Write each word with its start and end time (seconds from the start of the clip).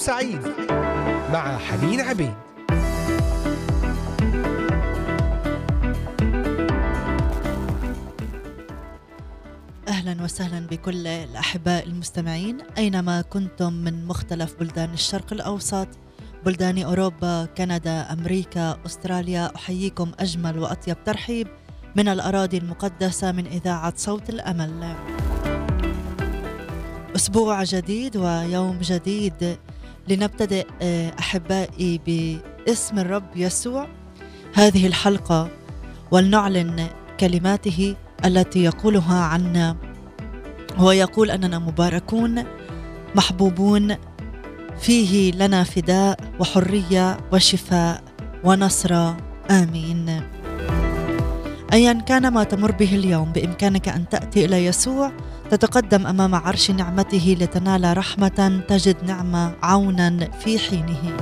سعيد 0.00 0.40
مع 1.32 1.58
حنين 1.58 2.00
عبيد. 2.00 2.32
أهلا 9.88 10.22
وسهلا 10.24 10.66
بكل 10.66 11.06
الأحباء 11.06 11.86
المستمعين. 11.86 12.58
أينما 12.78 13.22
كنتم 13.22 13.72
من 13.72 14.06
مختلف 14.06 14.54
بلدان 14.60 14.92
الشرق 14.92 15.32
الأوسط 15.32 15.88
بلدان 16.46 16.82
أوروبا 16.82 17.44
كندا 17.44 18.12
أمريكا 18.12 18.78
أستراليا 18.86 19.52
أحييكم 19.56 20.12
أجمل 20.20 20.58
وأطيب 20.58 21.04
ترحيب 21.04 21.48
من 21.96 22.08
الأراضي 22.08 22.58
المقدسة 22.58 23.32
من 23.32 23.46
إذاعة 23.46 23.92
صوت 23.96 24.30
الأمل. 24.30 24.94
أسبوع 27.16 27.64
جديد 27.64 28.16
ويوم 28.16 28.78
جديد 28.82 29.58
لنبتدئ 30.10 30.66
آه، 30.82 31.12
أحبائي 31.18 32.00
باسم 32.06 32.98
الرب 32.98 33.36
يسوع. 33.36 33.88
هذه 34.54 34.86
الحلقة 34.86 35.48
ولنعلن 36.10 36.86
كلماته 37.20 37.96
التي 38.24 38.64
يقولها 38.64 39.20
عنا. 39.24 39.76
هو 40.76 40.90
يقول 40.90 41.30
أننا 41.30 41.58
مباركون 41.58 42.44
محبوبون 43.14 43.96
فيه 44.80 45.32
لنا 45.32 45.64
فداء 45.64 46.20
وحرية 46.40 47.16
وشفاء 47.32 48.02
ونصر. 48.44 49.12
آمين. 49.50 50.22
ايا 51.72 51.92
كان 51.92 52.28
ما 52.28 52.44
تمر 52.44 52.72
به 52.72 52.94
اليوم 52.94 53.32
بإمكانك 53.32 53.88
أن 53.88 54.08
تأتي 54.08 54.44
إلى 54.44 54.64
يسوع 54.64 55.12
تتقدم 55.50 56.06
أمام 56.06 56.34
عرش 56.34 56.70
نعمته 56.70 57.36
لتنال 57.40 57.96
رحمة 57.96 58.62
تجد 58.68 59.04
نعمه 59.04 59.54
عونا 59.62 60.30
في 60.30 60.58
حينه. 60.58 61.16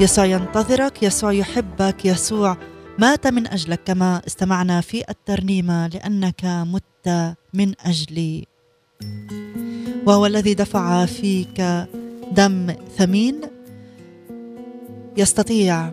يسوع 0.00 0.24
ينتظرك 0.24 1.02
يسوع 1.02 1.32
يحبك 1.32 2.04
يسوع 2.04 2.56
مات 2.98 3.26
من 3.26 3.46
أجلك 3.46 3.80
كما 3.84 4.22
استمعنا 4.26 4.80
في 4.80 5.04
الترنيمه 5.10 5.86
لأنك 5.86 6.44
مت 6.44 7.34
من 7.54 7.72
أجلي. 7.80 8.46
وهو 10.06 10.26
الذي 10.26 10.54
دفع 10.54 11.06
فيك 11.06 11.86
دم 12.32 12.74
ثمين 12.98 13.40
يستطيع 15.16 15.92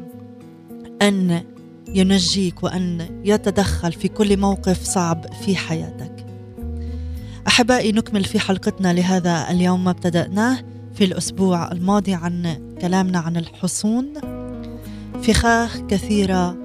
أن 1.01 1.43
ينجيك 1.87 2.63
وأن 2.63 3.21
يتدخل 3.25 3.91
في 3.91 4.07
كل 4.07 4.37
موقف 4.37 4.83
صعب 4.83 5.25
في 5.45 5.55
حياتك. 5.55 6.20
أحبائي 7.51 7.91
نكمل 7.91 8.23
في 8.23 8.39
حلقتنا 8.39 8.93
لهذا 8.93 9.51
اليوم 9.51 9.83
ما 9.83 9.91
ابتدأناه 9.91 10.57
في 10.93 11.03
الأسبوع 11.03 11.71
الماضي 11.71 12.13
عن 12.13 12.57
كلامنا 12.81 13.19
عن 13.19 13.37
الحصون. 13.37 14.13
فخاخ 15.23 15.77
كثيرة 15.77 16.57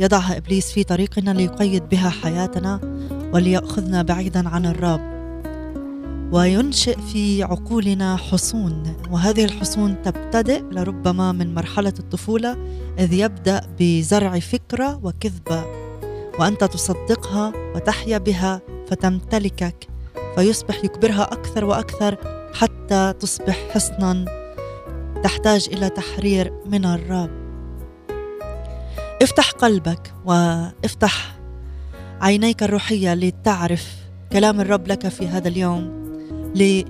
يضعها 0.00 0.36
إبليس 0.36 0.72
في 0.72 0.84
طريقنا 0.84 1.30
ليقيد 1.30 1.88
بها 1.88 2.10
حياتنا 2.10 2.80
وليأخذنا 3.34 4.02
بعيدا 4.02 4.48
عن 4.48 4.66
الرب 4.66 5.00
وينشئ 6.32 6.98
في 7.12 7.42
عقولنا 7.42 8.16
حصون 8.16 8.96
وهذه 9.10 9.44
الحصون 9.44 10.02
تبتدئ 10.02 10.62
لربما 10.70 11.32
من 11.32 11.54
مرحلة 11.54 11.94
الطفولة 11.98 12.56
إذ 12.98 13.12
يبدأ 13.12 13.60
بزرع 13.80 14.38
فكرة 14.38 15.00
وكذبة 15.02 15.64
وأنت 16.38 16.64
تصدقها 16.64 17.52
وتحيا 17.74 18.18
بها 18.18 18.60
فتمتلكك 18.92 19.88
فيصبح 20.36 20.84
يكبرها 20.84 21.22
أكثر 21.22 21.64
وأكثر 21.64 22.16
حتى 22.54 23.14
تصبح 23.20 23.58
حصنا 23.74 24.24
تحتاج 25.24 25.68
إلى 25.72 25.88
تحرير 25.88 26.52
من 26.66 26.84
الرب. 26.84 27.30
افتح 29.22 29.50
قلبك 29.50 30.14
وافتح 30.24 31.38
عينيك 32.20 32.62
الروحية 32.62 33.14
لتعرف 33.14 33.96
كلام 34.32 34.60
الرب 34.60 34.88
لك 34.88 35.08
في 35.08 35.28
هذا 35.28 35.48
اليوم 35.48 36.02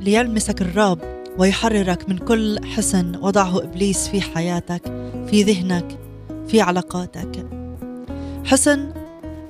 ليلمسك 0.01 0.63
الرب 0.63 0.99
ويحررك 1.39 2.09
من 2.09 2.19
كل 2.19 2.67
حسن 2.67 3.17
وضعه 3.17 3.59
إبليس 3.59 4.09
في 4.09 4.21
حياتك 4.21 4.83
في 5.27 5.43
ذهنك 5.43 5.99
في 6.49 6.61
علاقاتك. 6.61 7.47
حسن 8.45 9.02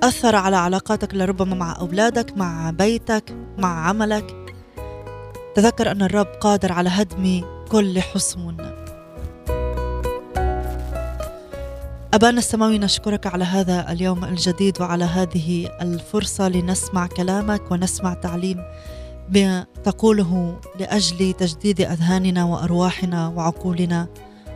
أثر 0.02 0.36
على 0.36 0.56
علاقاتك 0.56 1.14
لربما 1.14 1.54
مع 1.54 1.76
أولادك 1.80 2.36
مع 2.36 2.70
بيتك 2.70 3.34
مع 3.58 3.88
عملك. 3.88 4.54
تذكر 5.54 5.90
أن 5.90 6.02
الرب 6.02 6.26
قادر 6.26 6.72
على 6.72 6.88
هدم 6.88 7.44
كل 7.68 8.00
حصون 8.00 8.56
أبانا 12.14 12.38
السماوي 12.38 12.78
نشكرك 12.78 13.26
على 13.26 13.44
هذا 13.44 13.92
اليوم 13.92 14.24
الجديد 14.24 14.80
وعلى 14.80 15.04
هذه 15.04 15.68
الفرصة 15.82 16.48
لنسمع 16.48 17.06
كلامك 17.06 17.70
ونسمع 17.70 18.14
تعليم 18.14 18.62
بما 19.28 19.66
تقوله 19.84 20.60
لأجل 20.80 21.32
تجديد 21.32 21.80
أذهاننا 21.80 22.44
وأرواحنا 22.44 23.28
وعقولنا. 23.28 24.08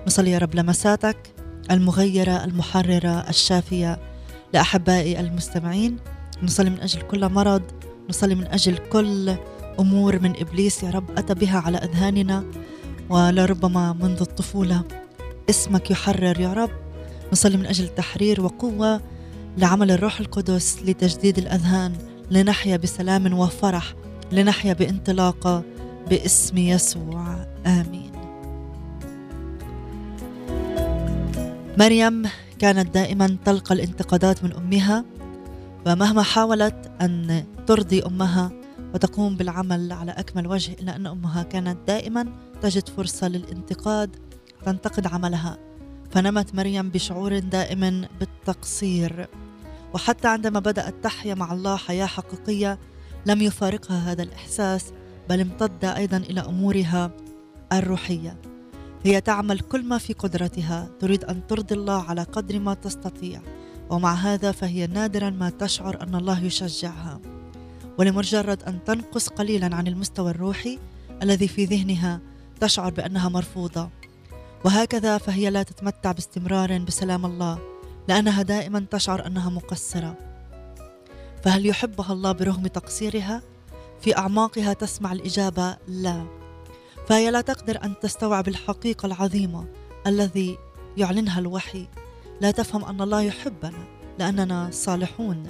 نصلي 0.07 0.31
يا 0.31 0.39
رب 0.39 0.55
لمساتك 0.55 1.34
المغيرة 1.71 2.45
المحررة 2.45 3.28
الشافية. 3.28 4.16
لأحبائي 4.55 5.21
المستمعين 5.21 5.97
نصلي 6.43 6.71
من 6.71 6.81
أجل 6.81 7.01
كل 7.03 7.29
مرض 7.29 7.62
نصلي 8.09 8.34
من 8.34 8.47
أجل 8.47 8.77
كل 8.77 9.37
أمور 9.81 10.19
من 10.19 10.37
إبليس 10.41 10.83
يا 10.83 10.91
رب 10.91 11.19
أتى 11.19 11.34
بها 11.34 11.59
على 11.59 11.79
أذهاننا 11.79 12.45
ولربما 13.11 13.93
منذ 13.93 14.21
الطفولة 14.21 14.83
اسمك 15.51 15.91
يحرر 15.91 16.41
يا 16.41 16.53
رب. 16.53 16.71
نصلي 17.33 17.57
من 17.57 17.67
أجل 17.67 17.89
تحرير 17.89 18.41
وقوة 18.41 19.01
لعمل 19.59 19.91
الروح 19.91 20.21
القدس 20.21 20.83
لتجديد 20.83 21.39
الأذهان 21.39 21.93
لنحيا 22.31 22.77
بسلام 22.77 23.39
وفرح 23.39 23.95
لنحيا 24.33 24.73
بانطلاقة 24.73 25.63
باسم 26.11 26.59
يسوع 26.59 27.47
آمين. 27.67 28.16
مريم 31.79 32.29
كانت 32.59 32.95
دائما 32.95 33.37
تلقى 33.45 33.75
الانتقادات 33.75 34.45
من 34.45 34.53
أمها 34.53 35.05
ومهما 35.87 36.23
حاولت 36.23 36.93
أن 37.01 37.45
ترضي 37.67 38.03
أمها 38.03 38.51
وتقوم 38.95 39.37
بالعمل 39.37 39.93
على 39.93 40.11
أكمل 40.13 40.47
وجه 40.47 40.73
إلا 40.73 40.97
أن 40.97 41.07
أمها 41.07 41.43
كانت 41.43 41.79
دائما 41.87 42.27
تجد 42.63 42.89
فرصة 42.89 43.29
للانتقاد 43.29 44.17
تنتقد 44.65 45.07
عملها. 45.07 45.59
فنمت 46.11 46.55
مريم 46.55 46.91
بشعور 46.91 47.39
دائم 47.39 48.07
بالتقصير. 48.21 49.29
وحتى 49.95 50.29
عندما 50.29 50.61
بدأت 50.61 50.95
تحيا 51.03 51.35
مع 51.35 51.53
الله 51.53 51.77
حياة 51.77 52.07
حقيقية 52.07 52.79
لم 53.27 53.43
يفارقها 53.43 54.13
هذا 54.13 54.23
الإحساس 54.23 54.93
بل 55.29 55.41
امتد 55.41 55.85
أيضا 55.85 56.17
إلى 56.17 56.41
أمورها 56.41 57.11
الروحية. 57.73 58.37
هي 59.05 59.21
تعمل 59.21 59.61
كل 59.61 59.84
ما 59.84 59.99
في 59.99 60.12
قدرتها. 60.12 60.89
تريد 61.01 61.25
أن 61.25 61.47
ترضي 61.47 61.75
الله 61.75 62.03
على 62.03 62.23
قدر 62.23 62.59
ما 62.59 62.75
تستطيع. 62.75 63.41
ومع 63.91 64.15
هذا 64.15 64.53
فهي 64.53 64.87
نادرا 64.87 65.31
ما 65.31 65.51
تشعر 65.51 66.03
أن 66.03 66.15
الله 66.15 66.45
يشجعها. 66.45 67.21
ولمجرد 67.99 68.62
أن 68.62 68.84
تنقص 68.84 69.29
قليلا 69.29 69.77
عن 69.77 69.87
المستوى 69.87 70.31
الروحي 70.31 70.79
الذي 71.23 71.49
في 71.49 71.65
ذهنها 71.65 72.21
تشعر 72.61 72.91
بأنها 72.91 73.29
مرفوضة. 73.29 73.89
وهكذا 74.65 75.19
فهي 75.19 75.51
لا 75.51 75.63
تتمتع 75.63 76.13
باستمرار 76.13 76.78
بسلام 76.78 77.27
الله 77.27 77.59
لأنها 78.09 78.43
دائما 78.43 78.87
تشعر 78.91 79.27
أنها 79.27 79.51
مقصرة. 79.51 80.17
فهل 81.45 81.67
يحبها 81.67 82.13
الله 82.13 82.33
برغم 82.33 82.67
تقصيرها؟ 82.67 83.43
في 84.01 84.16
أعماقها 84.19 84.72
تسمع 84.72 85.13
الإجابة 85.13 85.77
لا. 85.89 86.27
فهي 87.07 87.31
لا 87.31 87.41
تقدر 87.41 87.85
أن 87.85 87.95
تستوعب 88.03 88.49
الحقيقة 88.49 89.07
العظيمة 89.07 89.67
الذي 90.07 90.59
يعلنها 90.97 91.41
الوحي. 91.41 91.87
لا 92.41 92.51
تفهم 92.51 92.85
أن 92.85 93.01
الله 93.01 93.23
يحبنا 93.23 93.85
لأننا 94.19 94.69
صالحون 94.73 95.43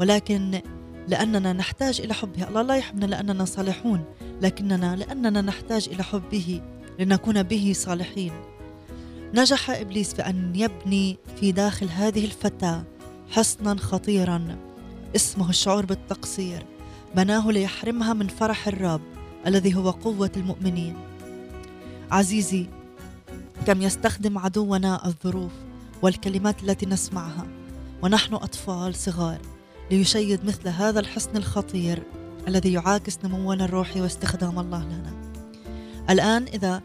ولكن 0.00 0.60
لأننا 1.08 1.52
نحتاج 1.52 2.00
إلى 2.00 2.14
حبه. 2.14 2.48
الله 2.48 2.62
لا 2.62 2.74
يحبنا 2.74 3.06
لأننا 3.06 3.44
صالحون 3.44 4.04
لكننا 4.42 4.96
لأننا 4.96 5.40
نحتاج 5.40 5.88
إلى 5.92 6.02
حبه 6.02 6.60
لنكون 6.98 7.42
به 7.42 7.72
صالحين. 7.76 8.32
نجح 9.34 9.70
إبليس 9.70 10.14
في 10.14 10.22
ان 10.22 10.52
يبني 10.56 11.18
في 11.40 11.52
داخل 11.52 11.88
هذه 11.88 12.24
الفتاة 12.24 12.84
حصنا 13.30 13.76
خطيرا 13.76 14.56
اسمه 15.16 15.50
الشعور 15.50 15.86
بالتقصير. 15.86 16.66
بناه 17.16 17.50
ليحرمها 17.50 18.12
من 18.12 18.28
فرح 18.28 18.68
الرب. 18.68 19.13
الذي 19.46 19.74
هو 19.74 19.90
قوة 19.90 20.30
المؤمنين. 20.36 20.96
عزيزي 22.10 22.66
كم 23.66 23.82
يستخدم 23.82 24.38
عدونا 24.38 25.06
الظروف 25.06 25.52
والكلمات 26.02 26.62
التي 26.62 26.86
نسمعها 26.86 27.46
ونحن 28.02 28.34
أطفال 28.34 28.94
صغار 28.94 29.38
ليشيد 29.90 30.44
مثل 30.44 30.68
هذا 30.68 31.00
الحصن 31.00 31.36
الخطير 31.36 32.02
الذي 32.48 32.72
يعاكس 32.72 33.18
نمونا 33.24 33.64
الروحي 33.64 34.00
واستخدام 34.00 34.58
الله 34.58 34.84
لنا. 34.84 35.12
الآن 36.10 36.42
إذا 36.42 36.82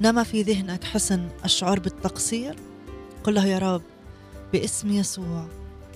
نما 0.00 0.22
في 0.22 0.42
ذهنك 0.42 0.84
حسن 0.84 1.28
الشعور 1.44 1.80
بالتقصير 1.80 2.56
قل 3.24 3.34
له 3.34 3.46
يا 3.46 3.58
رب 3.58 3.82
باسم 4.52 4.90
يسوع 4.90 5.46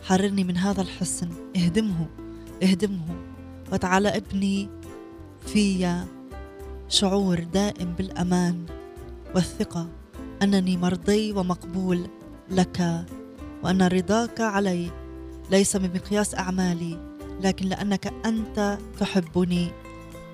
حررني 0.02 0.44
من 0.44 0.56
هذا 0.56 0.82
الحسن 0.82 1.28
اهدمه 1.56 2.06
اهدمه 2.62 3.16
وتعالى 3.72 4.08
ابني 4.08 4.68
في 5.46 6.04
شعور 6.88 7.40
دائم 7.40 7.92
بالأمان 7.92 8.66
والثقة. 9.34 9.88
أنني 10.42 10.76
مرضي 10.76 11.32
ومقبول 11.32 12.06
لك 12.50 13.04
وأن 13.62 13.82
رضاك 13.82 14.40
علي 14.40 14.90
ليس 15.50 15.76
بمقياس 15.76 16.34
أعمالي 16.34 16.98
لكن 17.40 17.66
لأنك 17.66 18.12
أنت 18.26 18.78
تحبني. 19.00 19.70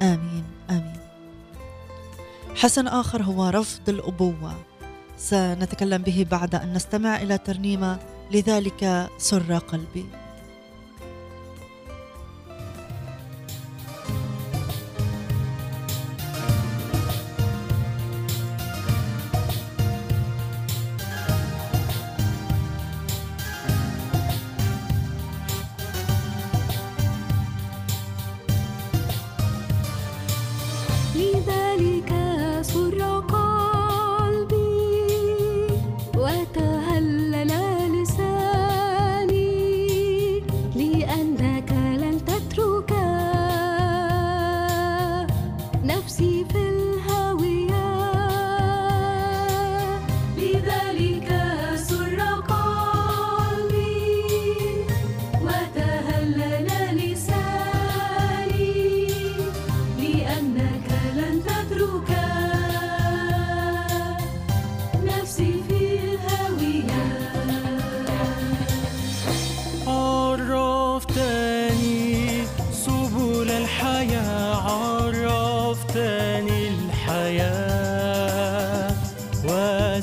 آمين 0.03 0.45
آمين. 0.71 1.01
حسن 2.55 2.87
آخر 2.87 3.23
هو 3.23 3.49
رفض 3.49 3.89
الأبوة. 3.89 4.55
سنتكلم 5.19 6.03
به 6.03 6.27
بعد 6.31 6.55
أن 6.55 6.73
نستمع 6.73 7.23
إلى 7.23 7.39
ترنيمة 7.39 7.99
لذلك 8.33 9.09
سر 9.19 9.59
قلبي. 9.59 10.07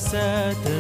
said 0.04 0.73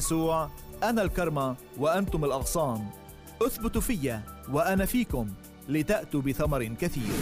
يسوع 0.00 0.50
أنا 0.82 1.02
الكرمة 1.02 1.56
وأنتم 1.78 2.24
الأغصان 2.24 2.86
اثبتوا 3.42 3.80
في 3.80 4.20
وأنا 4.52 4.84
فيكم 4.86 5.28
لتأتوا 5.68 6.20
بثمر 6.20 6.64
كثير 6.64 7.12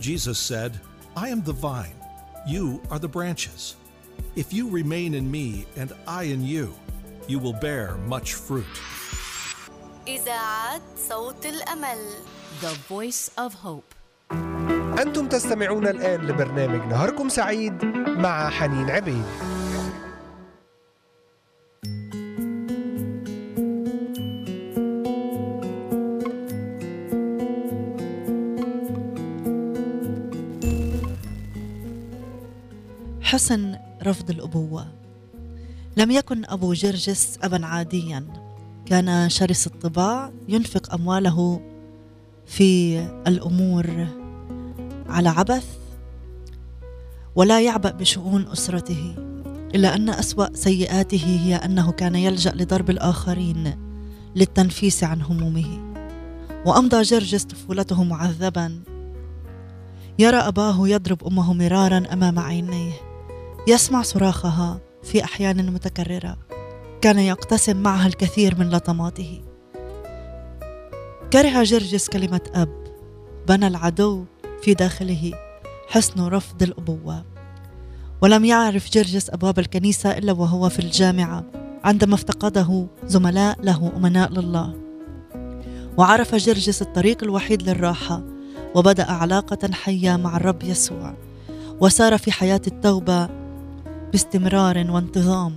Jesus 0.00 0.38
said, 0.38 0.72
I 1.16 1.28
am 1.34 1.40
the 1.42 1.56
vine, 1.66 1.98
you 2.46 2.82
are 2.90 2.98
the 2.98 3.12
branches. 3.16 3.76
If 4.42 4.52
you 4.52 4.64
remain 4.80 5.14
in 5.14 5.30
me 5.30 5.64
and 5.80 5.90
I 6.06 6.22
in 6.34 6.42
you, 6.44 6.66
you 7.26 7.38
will 7.38 7.58
bear 7.66 7.96
much 8.14 8.34
fruit. 8.34 8.74
إذاعة 10.08 10.80
صوت 11.08 11.46
الأمل 11.46 11.98
The 12.60 12.74
Voice 12.88 13.30
of 13.38 13.54
Hope 13.54 13.94
أنتم 15.02 15.28
تستمعون 15.28 15.86
الآن 15.86 16.26
لبرنامج 16.26 16.88
نهاركم 16.88 17.28
سعيد 17.28 17.84
مع 18.06 18.50
حنين 18.50 18.90
عبيد 18.90 19.24
حسن 33.26 33.76
رفض 34.02 34.30
الأبوة. 34.30 34.86
لم 35.96 36.10
يكن 36.10 36.44
أبو 36.44 36.72
جرجس 36.72 37.38
أبا 37.42 37.66
عاديا. 37.66 38.26
كان 38.86 39.28
شرس 39.28 39.66
الطباع 39.66 40.32
ينفق 40.48 40.94
أمواله 40.94 41.60
في 42.46 42.98
الأمور 43.26 44.06
على 45.08 45.28
عبث 45.28 45.66
ولا 47.34 47.60
يعبأ 47.60 47.90
بشؤون 47.90 48.46
أسرته 48.52 49.14
إلا 49.74 49.94
أن 49.94 50.08
أسوأ 50.10 50.54
سيئاته 50.54 51.40
هي 51.44 51.56
أنه 51.56 51.92
كان 51.92 52.14
يلجأ 52.14 52.52
لضرب 52.54 52.90
الآخرين 52.90 53.74
للتنفيس 54.36 55.04
عن 55.04 55.22
همومه. 55.22 55.94
وأمضى 56.66 57.02
جرجس 57.02 57.44
طفولته 57.44 58.04
معذبا. 58.04 58.80
يرى 60.18 60.36
أباه 60.36 60.88
يضرب 60.88 61.24
أمه 61.24 61.52
مرارا 61.52 62.02
أمام 62.12 62.38
عينيه. 62.38 63.05
يسمع 63.68 64.02
صراخها 64.02 64.80
في 65.02 65.24
أحيان 65.24 65.72
متكررة. 65.72 66.38
كان 67.00 67.18
يقتسم 67.18 67.76
معها 67.76 68.06
الكثير 68.06 68.58
من 68.58 68.70
لطماته. 68.70 69.42
كره 71.32 71.62
جرجس 71.62 72.08
كلمة 72.08 72.40
أب. 72.54 72.84
بنى 73.48 73.66
العدو 73.66 74.24
في 74.62 74.74
داخله 74.74 75.32
حسن 75.88 76.20
رفض 76.20 76.62
الأبوة. 76.62 77.24
ولم 78.22 78.44
يعرف 78.44 78.90
جرجس 78.90 79.30
أبواب 79.30 79.58
الكنيسة 79.58 80.18
إلا 80.18 80.32
وهو 80.32 80.68
في 80.68 80.78
الجامعة 80.78 81.44
عندما 81.84 82.14
افتقده 82.14 82.86
زملاء 83.06 83.62
له 83.62 83.92
أمناء 83.96 84.32
لله. 84.32 84.74
وعرف 85.96 86.34
جرجس 86.34 86.82
الطريق 86.82 87.22
الوحيد 87.22 87.62
للراحة 87.62 88.22
وبدأ 88.74 89.10
علاقة 89.10 89.72
حية 89.72 90.16
مع 90.16 90.36
الرب 90.36 90.62
يسوع. 90.62 91.14
وسار 91.80 92.18
في 92.18 92.32
حياة 92.32 92.60
التوبة 92.66 93.45
باستمرار 94.12 94.90
وانتظام 94.90 95.56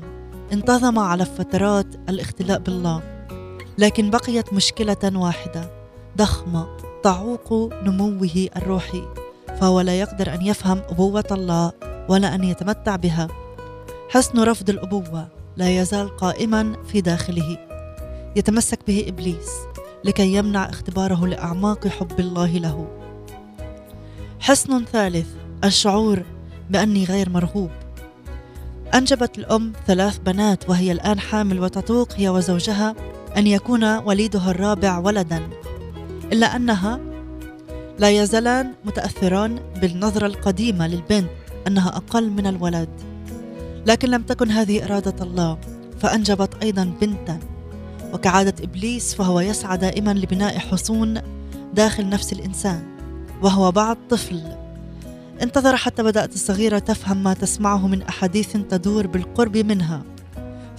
انتظم 0.53 0.99
على 0.99 1.25
فترات 1.25 1.87
الاختلاء 2.09 2.59
بالله 2.59 3.25
لكن 3.77 4.09
بقيت 4.09 4.53
مشكلة 4.53 4.97
واحدة 5.15 5.69
ضخمة 6.17 6.67
تعوق 7.03 7.73
نموه 7.83 8.47
الروحي 8.57 9.03
فهو 9.59 9.81
لا 9.81 9.99
يقدر 9.99 10.33
أن 10.33 10.45
يفهم 10.45 10.81
أبوة 10.89 11.25
الله 11.31 11.71
ولا 12.09 12.35
أن 12.35 12.43
يتمتع 12.43 12.95
بها. 12.95 13.27
حسن 14.09 14.39
رفض 14.43 14.69
الأبوة 14.69 15.27
لا 15.57 15.69
يزال 15.81 16.17
قائما 16.17 16.83
في 16.87 17.01
داخله. 17.01 17.57
يتمسك 18.35 18.79
به 18.87 19.05
إبليس 19.07 19.49
لكي 20.03 20.33
يمنع 20.33 20.69
اختباره 20.69 21.27
لأعماق 21.27 21.87
حب 21.87 22.19
الله 22.19 22.57
له. 22.57 22.87
حسن 24.39 24.85
ثالث 24.85 25.27
الشعور 25.63 26.23
بأني 26.69 27.05
غير 27.05 27.29
مرغوب. 27.29 27.69
أنجبت 28.93 29.38
الأم 29.38 29.74
ثلاث 29.88 30.17
بنات 30.17 30.69
وهي 30.69 30.91
الآن 30.91 31.19
حامل 31.19 31.60
وتطوق 31.60 32.13
هي 32.15 32.29
وزوجها 32.29 32.96
أن 33.38 33.48
يكون 33.48 33.84
وليدها 33.84 34.51
الرابع 34.51 34.98
ولدا. 34.98 35.50
إلا 36.34 36.55
أنها 36.55 37.00
لا 38.00 38.10
يزالان 38.10 38.74
متأثران 38.86 39.60
بالنظرة 39.81 40.25
القديمة 40.25 40.88
للبنت 40.88 41.29
أنها 41.67 41.89
أقل 41.89 42.29
من 42.29 42.48
الولد. 42.48 42.89
لكن 43.86 44.10
لم 44.10 44.24
تكن 44.24 44.51
هذه 44.51 44.86
إرادة 44.86 45.24
الله 45.24 45.58
فأنجبت 46.00 46.63
أيضا 46.63 46.93
بنتا. 47.01 47.39
وكعادة 48.13 48.63
إبليس 48.63 49.15
فهو 49.15 49.39
يسعى 49.39 49.77
دائما 49.77 50.12
لبناء 50.12 50.58
حصون 50.58 51.22
داخل 51.74 52.10
نفس 52.10 52.34
الإنسان 52.34 52.84
وهو 53.41 53.72
بعد 53.72 53.98
طفل. 54.10 54.41
انتظر 55.41 55.75
حتى 55.75 56.03
بدأت 56.03 56.34
الصغيرة 56.34 56.79
تفهم 56.79 57.24
ما 57.24 57.34
تسمعه 57.34 57.88
من 57.88 58.01
أحاديث 58.01 58.51
تدور 58.51 59.08
بالقرب 59.08 59.58
منها. 59.58 60.03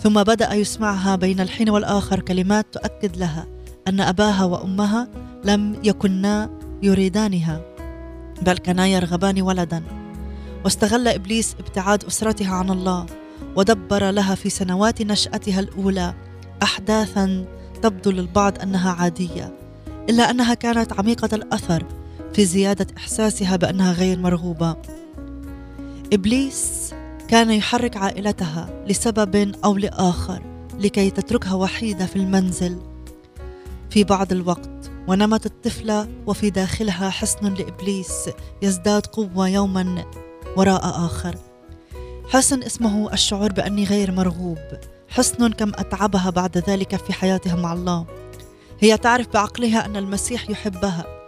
ثم 0.02 0.22
بدأ 0.22 0.52
يسمعها 0.52 1.16
بين 1.16 1.40
الحين 1.40 1.70
والآخر 1.70 2.20
كلمات 2.20 2.66
تؤكد 2.72 3.16
لها 3.16 3.46
أن 3.88 4.00
أباها 4.00 4.44
وأمها 4.44 5.08
لم 5.44 5.76
يكنا 5.84 6.50
يريدانها 6.82 7.60
بل 8.42 8.58
كانا 8.58 8.86
يرغبان 8.86 9.42
ولدا. 9.42 9.82
واستغل 10.64 11.08
إبليس 11.08 11.56
ابتعاد 11.60 12.04
أسرتها 12.04 12.54
عن 12.54 12.70
الله 12.70 13.06
ودبر 13.56 14.10
لها 14.10 14.34
في 14.34 14.50
سنوات 14.50 15.02
نشأتها 15.02 15.60
الأولى 15.60 16.14
احداثا 16.62 17.44
تبدو 17.82 18.10
للبعض 18.10 18.58
أنها 18.62 18.92
عادية 18.92 19.54
إلا 20.10 20.30
أنها 20.30 20.54
كانت 20.54 20.92
عميقة 20.92 21.28
الأثر 21.32 21.84
في 22.34 22.44
زيادة 22.44 22.86
إحساسها 22.96 23.56
بأنها 23.56 23.92
غير 23.92 24.18
مرغوبة. 24.18 24.76
إبليس 26.12 26.94
كان 27.28 27.50
يحرك 27.50 27.96
عائلتها 27.96 28.84
لسبب 28.86 29.54
أو 29.64 29.76
لآخر 29.76 30.42
لكي 30.78 31.10
تتركها 31.10 31.54
وحيدة 31.54 32.06
في 32.06 32.16
المنزل. 32.16 32.78
في 33.90 34.04
بعض 34.04 34.32
الوقت 34.32 34.90
ونمت 35.08 35.46
الطفله 35.46 36.08
وفي 36.26 36.50
داخلها 36.50 37.10
حسن 37.10 37.54
لإبليس 37.54 38.30
يزداد 38.62 39.06
قوة 39.06 39.48
يوما 39.48 40.04
وراء 40.56 40.80
آخر. 40.84 41.36
حسن 42.28 42.62
اسمه 42.62 43.12
الشعور 43.12 43.52
بأني 43.52 43.84
غير 43.84 44.12
مرغوب 44.12 44.58
حسن 45.08 45.48
كم 45.48 45.68
أتعبها 45.68 46.30
بعد 46.30 46.58
ذلك 46.58 46.96
في 46.96 47.12
حياتها 47.12 47.56
مع 47.56 47.72
الله. 47.72 48.06
هي 48.80 48.96
تعرف 48.96 49.28
بعقلها 49.28 49.86
أن 49.86 49.96
المسيح 49.96 50.50
يحبها. 50.50 51.19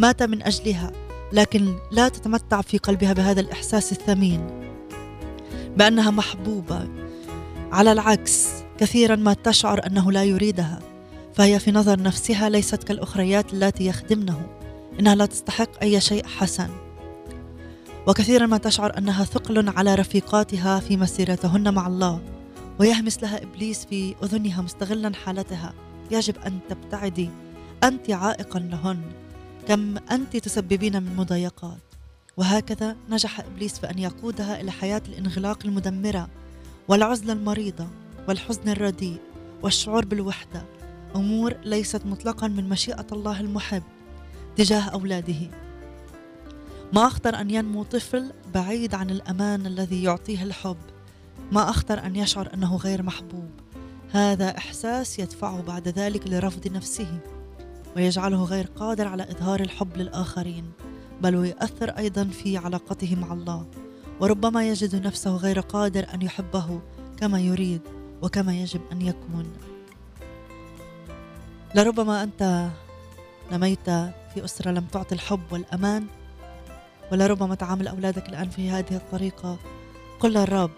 مات 0.00 0.22
من 0.22 0.42
أجلها 0.42 0.92
لكن 1.32 1.74
لا 1.90 2.08
تتمتع 2.08 2.60
في 2.60 2.78
قلبها 2.78 3.12
بهذا 3.12 3.40
الإحساس 3.40 3.92
الثمين 3.92 4.46
بأنها 5.76 6.10
محبوبة. 6.10 6.88
على 7.72 7.92
العكس 7.92 8.48
كثيرا 8.78 9.16
ما 9.16 9.32
تشعر 9.32 9.86
أنه 9.86 10.12
لا 10.12 10.24
يريدها 10.24 10.78
فهي 11.34 11.58
في 11.58 11.72
نظر 11.72 12.02
نفسها 12.02 12.48
ليست 12.48 12.84
كالأخريات 12.84 13.52
اللاتي 13.52 13.86
يخدمنه 13.86 14.46
إنها 15.00 15.14
لا 15.14 15.26
تستحق 15.26 15.82
أي 15.82 16.00
شيء 16.00 16.26
حسن. 16.26 16.68
وكثيرا 18.06 18.46
ما 18.46 18.58
تشعر 18.58 18.98
أنها 18.98 19.24
ثقل 19.24 19.68
على 19.68 19.94
رفيقاتها 19.94 20.80
في 20.80 20.96
مسيرتهن 20.96 21.74
مع 21.74 21.86
الله 21.86 22.20
ويهمس 22.78 23.22
لها 23.22 23.42
إبليس 23.42 23.84
في 23.84 24.14
أذنها 24.22 24.62
مستغلا 24.62 25.12
حالتها. 25.14 25.72
يجب 26.10 26.34
أن 26.46 26.58
تبتعدي 26.68 27.30
أنت 27.84 28.10
عائقا 28.10 28.58
لهن. 28.58 29.00
كم 29.70 29.96
أنت 29.98 30.36
تسببين 30.36 31.02
من 31.02 31.16
مضايقات؟ 31.16 31.78
وهكذا 32.36 32.96
نجح 33.10 33.40
إبليس 33.40 33.78
في 33.78 33.90
أن 33.90 33.98
يقودها 33.98 34.60
إلى 34.60 34.70
حياة 34.70 35.02
الانغلاق 35.08 35.58
المدمرة 35.64 36.28
والعزلة 36.88 37.32
المريضة 37.32 37.86
والحزن 38.28 38.68
الرديء 38.68 39.20
والشعور 39.62 40.04
بالوحدة. 40.04 40.64
أمور 41.16 41.54
ليست 41.64 42.06
مطلقا 42.06 42.48
من 42.48 42.68
مشيئة 42.68 43.06
الله 43.12 43.40
المحب 43.40 43.82
تجاه 44.56 44.88
أولاده. 44.88 45.50
ما 46.92 47.06
أخطر 47.06 47.40
أن 47.40 47.50
ينمو 47.50 47.82
طفل 47.82 48.32
بعيد 48.54 48.94
عن 48.94 49.10
الأمان 49.10 49.66
الذي 49.66 50.02
يعطيه 50.02 50.42
الحب؟ 50.42 50.76
ما 51.52 51.70
أخطر 51.70 52.06
أن 52.06 52.16
يشعر 52.16 52.54
أنه 52.54 52.76
غير 52.76 53.02
محبوب؟ 53.02 53.50
هذا 54.12 54.58
إحساس 54.58 55.18
يدفعه 55.18 55.62
بعد 55.62 55.88
ذلك 55.88 56.26
لرفض 56.26 56.68
نفسه. 56.68 57.18
ويجعله 57.96 58.44
غير 58.44 58.66
قادر 58.76 59.08
على 59.08 59.22
إظهار 59.22 59.60
الحب 59.60 59.96
للآخرين 59.96 60.72
بل 61.20 61.36
ويؤثر 61.36 61.90
أيضا 61.90 62.24
في 62.24 62.56
علاقته 62.56 63.16
مع 63.16 63.32
الله. 63.32 63.66
وربما 64.20 64.68
يجد 64.68 65.06
نفسه 65.06 65.36
غير 65.36 65.60
قادر 65.60 66.06
أن 66.14 66.22
يحبه 66.22 66.80
كما 67.16 67.40
يريد 67.40 67.80
وكما 68.22 68.54
يجب 68.54 68.80
أن 68.92 69.02
يكون 69.02 69.52
لربما 71.74 72.22
أنت 72.22 72.68
نميت 73.52 73.90
في 74.34 74.44
أسرة 74.44 74.70
لم 74.70 74.84
تعطي 74.84 75.14
الحب 75.14 75.40
والأمان 75.50 76.06
ولربما 77.12 77.54
تعامل 77.54 77.88
أولادك 77.88 78.28
الآن 78.28 78.48
في 78.48 78.70
هذه 78.70 78.96
الطريقة. 78.96 79.58
قل 80.20 80.36
الرب 80.36 80.70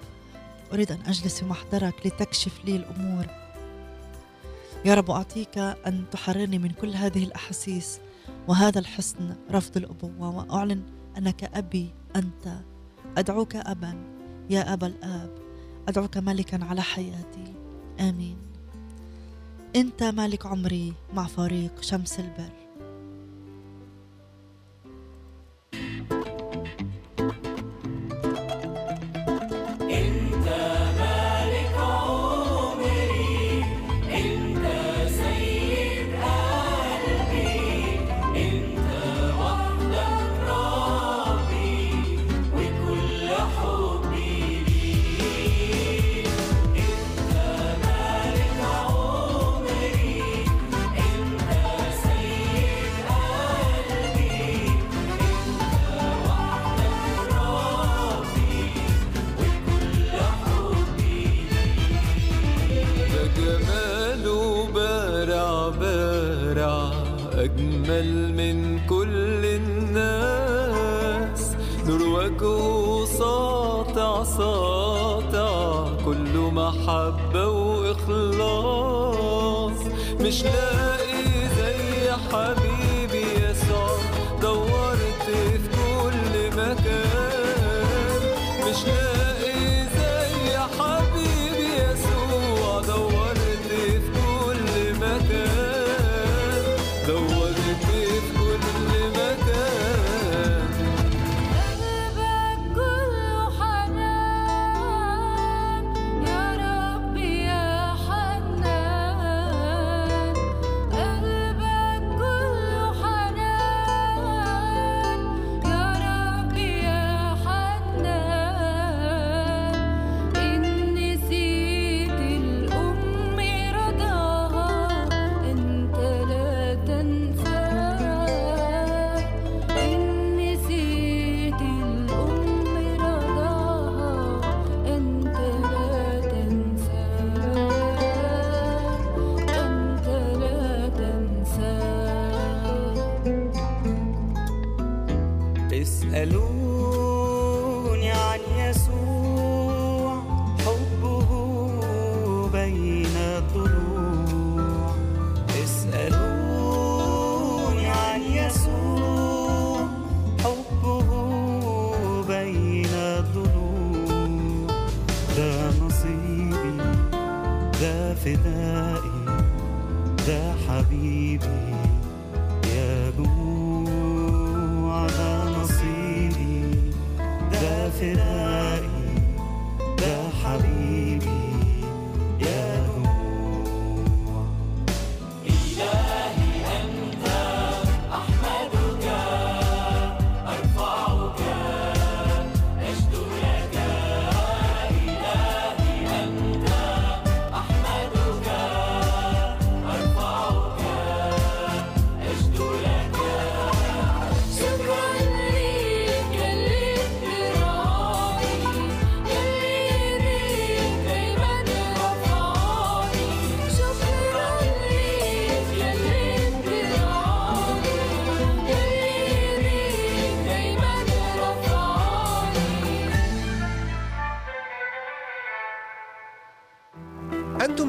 أريد 0.72 0.92
أن 0.92 0.98
أجلس 1.06 1.38
في 1.38 1.44
محضرك 1.44 2.06
لتكشف 2.06 2.64
لي 2.64 2.76
الأمور. 2.76 3.41
يا 4.84 4.94
رب 4.94 5.10
أعطيك 5.10 5.58
أن 5.58 6.04
تحررني 6.10 6.58
من 6.58 6.70
كل 6.70 6.94
هذه 6.94 7.24
الأحاسيس 7.24 8.00
وهذا 8.48 8.78
الحسن 8.78 9.36
رفض 9.50 9.76
الأبوة 9.76 10.36
وأعلن 10.36 10.82
أنك 11.18 11.44
أبي 11.44 11.90
أنت. 12.16 12.54
أدعوك 13.16 13.56
أبا 13.56 13.94
يا 14.50 14.72
أبا 14.72 14.86
الآب. 14.86 15.30
أدعوك 15.88 16.16
ملكا 16.16 16.64
على 16.64 16.82
حياتي. 16.82 17.54
آمين. 18.00 18.36
أنت 19.76 20.02
مالك 20.02 20.46
عمري 20.46 20.92
مع 21.14 21.26
فريق 21.26 21.82
شمس 21.82 22.20
البر. 22.20 22.61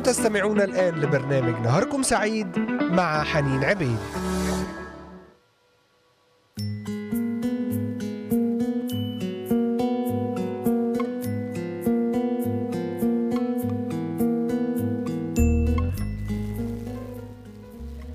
تستمعون 0.04 0.62
الآن 0.62 0.96
لبرنامج 0.96 1.62
نهاركم 1.62 2.04
سعيد 2.04 2.60
مع 2.82 3.24
حنين 3.24 3.64
عبيد. 3.64 3.98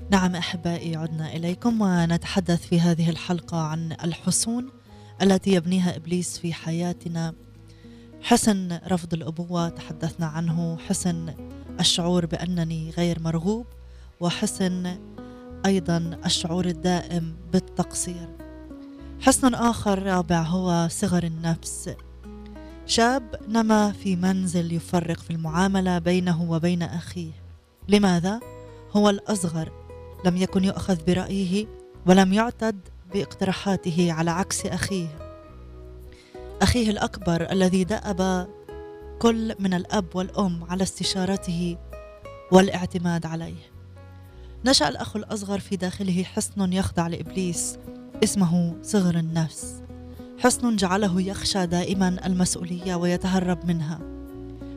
نعم 0.09 0.35
أحبائي 0.35 0.95
عدنا 0.95 1.35
إليكم 1.35 1.81
ونتحدث 1.81 2.67
في 2.67 2.79
هذه 2.79 3.09
الحلقة 3.09 3.61
عن 3.61 3.91
الحصون 4.03 4.69
التي 5.21 5.53
يبنيها 5.53 5.95
إبليس 5.95 6.39
في 6.39 6.53
حياتنا. 6.53 7.33
حسن 8.21 8.79
رفض 8.87 9.13
الأبوة 9.13 9.69
تحدثنا 9.69 10.25
عنه. 10.25 10.77
حسن 10.77 11.33
الشعور 11.79 12.25
بأنني 12.25 12.89
غير 12.97 13.19
مرغوب 13.19 13.65
وحسن 14.19 14.99
أيضا 15.65 16.19
الشعور 16.25 16.65
الدائم 16.65 17.35
بالتقصير. 17.53 18.29
حسن 19.21 19.53
آخر 19.55 20.03
رابع 20.03 20.41
هو 20.41 20.87
صغر 20.91 21.23
النفس. 21.23 21.89
شاب 22.85 23.35
نما 23.47 23.91
في 23.91 24.15
منزل 24.15 24.73
يفرق 24.73 25.19
في 25.19 25.31
المعاملة 25.31 25.99
بينه 25.99 26.51
وبين 26.51 26.83
أخيه. 26.83 27.31
لماذا؟ 27.87 28.39
هو 28.91 29.09
الأصغر. 29.09 29.71
لم 30.25 30.37
يكن 30.37 30.63
يؤخذ 30.63 31.03
برأيه 31.07 31.67
ولم 32.05 32.33
يعتد 32.33 32.79
باقتراحاته 33.13 34.13
على 34.13 34.31
عكس 34.31 34.65
أخيه. 34.65 35.17
أخيه 36.61 36.89
الأكبر 36.89 37.51
الذي 37.51 37.83
دأب 37.83 38.47
كل 39.19 39.55
من 39.59 39.73
الأب 39.73 40.05
والأم 40.15 40.63
على 40.69 40.83
استشارته 40.83 41.77
والاعتماد 42.51 43.25
عليه. 43.25 43.71
نشأ 44.65 44.89
الأخ 44.89 45.15
الأصغر 45.15 45.59
في 45.59 45.75
داخله 45.75 46.23
حصن 46.23 46.73
يخضع 46.73 47.07
لإبليس 47.07 47.77
اسمه 48.23 48.75
صغر 48.83 49.15
النفس. 49.15 49.81
حصن 50.39 50.75
جعله 50.75 51.21
يخشى 51.21 51.65
دائما 51.65 52.25
المسؤولية 52.25 52.95
ويتهرب 52.95 53.65
منها. 53.65 53.99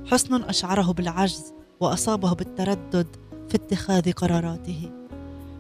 حصن 0.06 0.42
أشعره 0.42 0.92
بالعجز 0.92 1.52
وأصابه 1.80 2.32
بالتردد 2.32 3.06
في 3.48 3.54
اتخاذ 3.54 4.12
قراراته. 4.12 4.90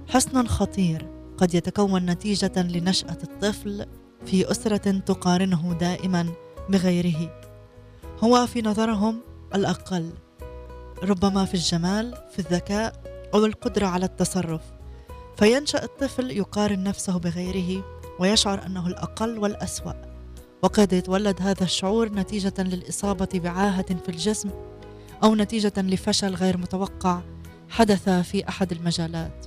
حصن 0.08 0.46
خطير 0.46 1.06
قد 1.38 1.54
يتكون 1.54 2.06
نتيجة 2.06 2.62
لنشأة 2.62 3.18
الطفل 3.22 3.86
في 4.26 4.50
أسرة 4.50 4.98
تقارنه 4.98 5.72
دائما 5.80 6.26
بغيره. 6.70 7.51
هو 8.24 8.46
في 8.46 8.62
نظرهم 8.62 9.20
الأقل 9.54 10.10
ربما 11.02 11.44
في 11.44 11.54
الجمال 11.54 12.14
في 12.32 12.38
الذكاء 12.38 12.92
أو 13.34 13.44
القدرة 13.46 13.86
على 13.86 14.04
التصرف. 14.04 14.60
فينشأ 15.36 15.84
الطفل 15.84 16.30
يقارن 16.30 16.82
نفسه 16.82 17.18
بغيره 17.18 17.84
ويشعر 18.18 18.66
أنه 18.66 18.86
الأقل 18.86 19.38
والأسوأ. 19.38 19.92
وقد 20.62 20.92
يتولد 20.92 21.42
هذا 21.42 21.64
الشعور 21.64 22.08
نتيجة 22.12 22.54
للإصابة 22.58 23.28
بعاهة 23.34 23.94
في 24.02 24.08
الجسم 24.08 24.50
أو 25.24 25.34
نتيجة 25.34 25.72
لفشل 25.76 26.34
غير 26.34 26.56
متوقع 26.56 27.20
حدث 27.68 28.08
في 28.08 28.48
أحد 28.48 28.72
المجالات. 28.72 29.46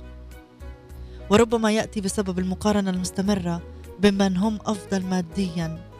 وربما 1.30 1.72
يأتي 1.72 2.00
بسبب 2.00 2.38
المقارنة 2.38 2.90
المستمرة 2.90 3.62
بمن 4.00 4.36
هم 4.36 4.58
أفضل 4.66 5.02
ماديا. 5.02 5.95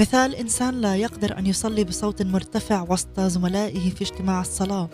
مثال 0.00 0.34
إنسان 0.34 0.80
لا 0.80 0.96
يقدر 0.96 1.38
أن 1.38 1.46
يصلي 1.46 1.84
بصوت 1.84 2.22
مرتفع 2.22 2.86
وسط 2.88 3.20
زملائه 3.20 3.90
في 3.90 4.02
اجتماع 4.02 4.40
الصلاة. 4.40 4.88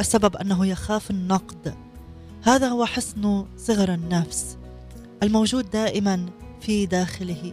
السبب 0.00 0.36
أنه 0.36 0.66
يخاف 0.66 1.10
النقد. 1.10 1.74
هذا 2.42 2.68
هو 2.68 2.84
حسن 2.84 3.44
صغر 3.56 3.94
النفس 3.94 4.58
الموجود 5.22 5.70
دائما 5.70 6.26
في 6.60 6.86
داخله. 6.86 7.52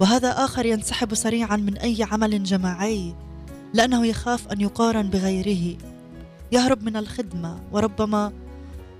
وهذا 0.00 0.44
آخر 0.44 0.66
ينسحب 0.66 1.14
سريعا 1.14 1.56
من 1.56 1.78
أي 1.78 2.06
عمل 2.10 2.42
جماعي 2.42 3.14
لأنه 3.74 4.06
يخاف 4.06 4.48
أن 4.48 4.60
يقارن 4.60 5.10
بغيره. 5.10 5.78
يهرب 6.52 6.82
من 6.82 6.96
الخدمة 6.96 7.60
وربما 7.72 8.32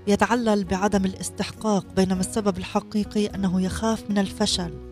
يتعلل 0.07 0.63
بعدم 0.63 1.05
الاستحقاق 1.05 1.85
بينما 1.95 2.19
السبب 2.19 2.57
الحقيقي 2.57 3.25
أنه 3.25 3.61
يخاف 3.61 4.09
من 4.09 4.17
الفشل. 4.17 4.90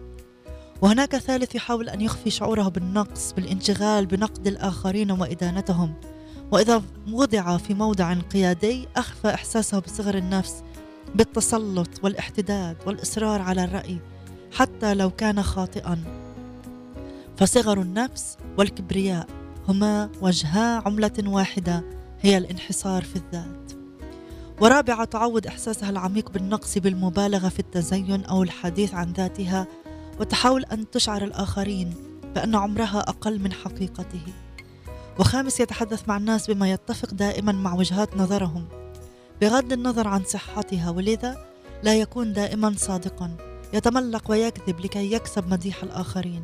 وهناك 0.82 1.18
ثالث 1.18 1.56
يحاول 1.56 1.90
أن 1.90 2.02
يخفي 2.02 2.30
شعوره 2.30 2.68
بالنقص 2.68 3.34
بالانشغال 3.34 4.06
بنقد 4.06 4.48
الآخرين 4.48 5.12
وإدانتهم. 5.12 5.94
وإذا 6.52 6.82
وضع 7.12 7.58
في 7.58 7.74
موضع 7.74 8.14
قيادي 8.14 8.88
أخفى 8.96 9.34
إحساسه 9.34 9.80
بصغر 9.80 10.18
النفس 10.18 10.64
بالتسلط 11.16 11.90
والاحتداد 12.04 12.78
والإصرار 12.86 13.42
على 13.42 13.64
الرأي 13.64 13.98
حتى 14.52 14.94
لو 14.94 15.10
كان 15.10 15.44
خاطئا. 15.44 16.04
فصغر 17.38 17.82
النفس 17.82 18.38
والكبرياء 18.58 19.28
هما 19.68 20.10
وجها 20.22 20.82
عملة 20.86 21.24
واحدة 21.26 21.84
هي 22.22 22.38
الانحصار 22.38 23.04
في 23.04 23.16
الذات. 23.16 23.72
ورابعة 24.62 25.06
تعوض 25.06 25.48
إحساسها 25.48 25.90
العميق 25.90 26.32
بالنقص 26.32 26.78
بالمبالغة 26.78 27.50
في 27.50 27.60
التزين 27.60 28.26
أو 28.26 28.44
الحديث 28.44 28.94
عن 28.94 29.14
ذاتها 29.14 29.68
وتحاول 30.20 30.64
أن 30.64 30.90
تشعر 30.90 31.24
الآخرين 31.24 31.94
بأن 32.36 32.56
عمرها 32.56 33.00
أقل 33.00 33.40
من 33.40 33.54
حقيقته. 33.54 34.22
وخامس 35.20 35.60
يتحدث 35.60 36.08
مع 36.08 36.18
الناس 36.18 36.52
بما 36.52 36.72
يتفق 36.72 37.14
دائما 37.14 37.52
مع 37.52 37.74
وجهات 37.74 38.18
نظرهم 38.18 38.66
بغض 39.42 39.74
النظر 39.74 40.08
عن 40.08 40.24
صحتها 40.24 40.90
ولذا 40.90 41.46
لا 41.84 41.96
يكون 41.96 42.34
دائما 42.34 42.74
صادقا 42.78 43.38
يتملق 43.74 44.32
ويكذب 44.32 44.80
لكي 44.80 45.12
يكسب 45.12 45.48
مديح 45.48 45.84
الآخرين. 45.84 46.44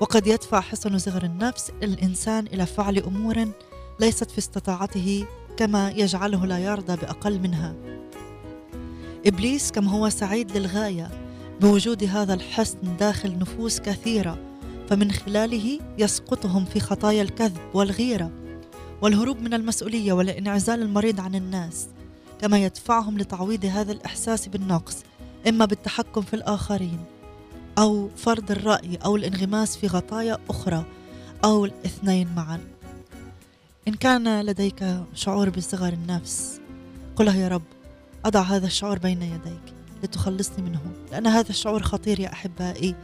وقد 0.00 0.26
يدفع 0.26 0.60
حسن 0.60 0.98
صغر 0.98 1.22
النفس 1.24 1.72
الإنسان 1.82 2.46
إلى 2.46 2.66
فعل 2.66 2.98
أمور 2.98 3.48
ليست 4.00 4.30
في 4.30 4.38
استطاعته 4.38 5.24
كما 5.56 5.90
يجعله 5.90 6.46
لا 6.46 6.58
يرضى 6.58 6.96
بأقل 6.96 7.38
منها. 7.40 7.74
إبليس 9.26 9.72
كم 9.72 9.88
هو 9.88 10.08
سعيد 10.08 10.56
للغاية 10.56 11.27
بوجود 11.60 12.04
هذا 12.04 12.34
الحسن 12.34 12.96
داخل 13.00 13.38
نفوس 13.38 13.80
كثيرة 13.80 14.38
فمن 14.88 15.12
خلاله 15.12 15.80
يسقطهم 15.98 16.64
في 16.64 16.80
خطايا 16.80 17.22
الكذب 17.22 17.60
والغيرة. 17.74 18.30
والهروب 19.02 19.40
من 19.40 19.54
المسؤولية 19.54 20.12
والانعزال 20.12 20.82
المريض 20.82 21.20
عن 21.20 21.34
الناس 21.34 21.88
كما 22.40 22.58
يدفعهم 22.58 23.18
لتعويض 23.18 23.64
هذا 23.64 23.92
الإحساس 23.92 24.48
بالنقص 24.48 24.96
إما 25.48 25.64
بالتحكم 25.64 26.20
في 26.20 26.34
الآخرين 26.34 27.04
أو 27.78 28.08
فرض 28.16 28.50
الرأي 28.50 28.98
أو 29.04 29.16
الانغماس 29.16 29.76
في 29.76 29.86
غطايا 29.86 30.38
أخرى 30.50 30.84
أو 31.44 31.64
الاثنين 31.64 32.28
معا. 32.36 32.60
إن 33.88 33.94
كان 33.94 34.40
لديك 34.40 34.84
شعور 35.14 35.50
بصغر 35.50 35.92
النفس 35.92 36.60
قلها 37.16 37.36
يا 37.36 37.48
رب 37.48 37.62
أضع 38.24 38.40
هذا 38.40 38.66
الشعور 38.66 38.98
بين 38.98 39.22
يديك. 39.22 39.77
لتخلصني 40.02 40.62
منه 40.62 40.80
لأن 41.12 41.26
هذا 41.26 41.50
الشعور 41.50 41.82
خطير 41.82 42.20
يا 42.20 42.32
أحبائي. 42.32 42.94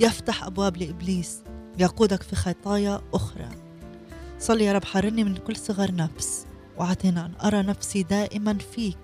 يفتح 0.00 0.44
أبواب 0.44 0.76
لإبليس 0.76 1.42
يقودك 1.78 2.22
في 2.22 2.36
خطايا 2.36 3.00
أخرى. 3.14 3.48
صل 4.38 4.60
يا 4.60 4.72
رب 4.72 4.84
حررني 4.84 5.24
من 5.24 5.36
كل 5.36 5.56
صغر 5.56 5.94
نفس 5.94 6.46
وأعطينا 6.78 7.26
أن 7.26 7.32
أرى 7.46 7.62
نفسي 7.62 8.02
دائما 8.02 8.58
فيك. 8.74 8.98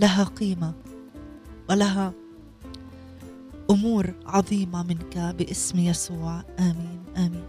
لها 0.00 0.24
قيمة 0.24 0.72
ولها 1.70 2.12
أمور 3.70 4.14
عظيمة 4.26 4.82
منك 4.82 5.18
باسم 5.18 5.78
يسوع. 5.78 6.44
آمين 6.58 7.02
آمين. 7.16 7.44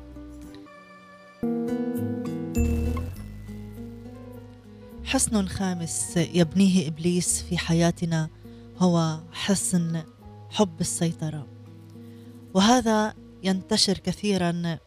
حسن 5.03 5.47
خامس 5.47 6.17
يبنيه 6.17 6.87
إبليس 6.87 7.43
في 7.49 7.57
حياتنا. 7.57 8.29
هو 8.83 9.19
حسن 9.31 10.03
حب 10.49 10.81
السيطرة. 10.81 11.47
وهذا 12.53 13.13
ينتشر 13.43 13.97
كثيرا 13.97 14.77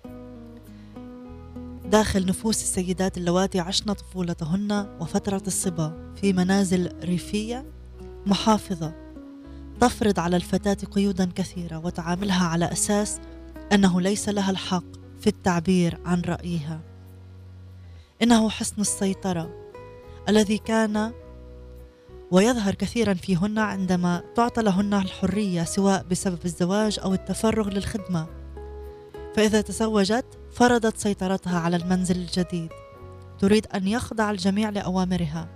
داخل 1.85 2.27
نفوس 2.27 2.63
السيدات 2.63 3.19
اللواتي 3.19 3.61
عشن 3.61 3.93
طفولتهن 3.93 4.97
وفترة 5.01 5.43
الصبا 5.47 6.15
في 6.21 6.33
منازل 6.33 6.93
ريفية 7.05 7.67
محافظة. 8.27 8.95
تفرض 9.81 10.21
على 10.21 10.37
الفتاة 10.37 10.87
قيودا 10.91 11.31
كثيرة 11.35 11.79
وتعاملها 11.85 12.47
على 12.47 12.73
أساس 12.73 13.21
أنه 13.73 14.01
ليس 14.01 14.29
لها 14.29 14.51
الحق 14.51 14.85
في 15.21 15.27
التعبير 15.27 15.99
عن 16.05 16.21
رأيها. 16.21 16.81
إنه 18.23 18.51
حسن 18.51 18.81
السيطرة 18.81 19.73
الذي 20.29 20.59
كان 20.59 21.13
ويظهر 22.31 22.75
كثيرا 22.75 23.15
فيهن 23.15 23.59
عندما 23.59 24.23
تعطى 24.35 24.63
لهن 24.63 24.95
الحرية 24.95 25.65
سواء 25.65 26.05
بسبب 26.11 26.39
الزواج 26.45 26.99
أو 27.03 27.15
التفرغ 27.15 27.69
للخدمة. 27.69 28.27
فإذا 29.37 29.61
تزوجت 29.61 30.25
فرضت 30.53 30.97
سيطرتها 30.97 31.59
على 31.59 31.77
المنزل 31.77 32.17
الجديد. 32.17 32.69
تريد 33.39 33.67
أن 33.67 33.87
يخضع 33.87 34.31
الجميع 34.31 34.71
لأوامرها 34.71 35.49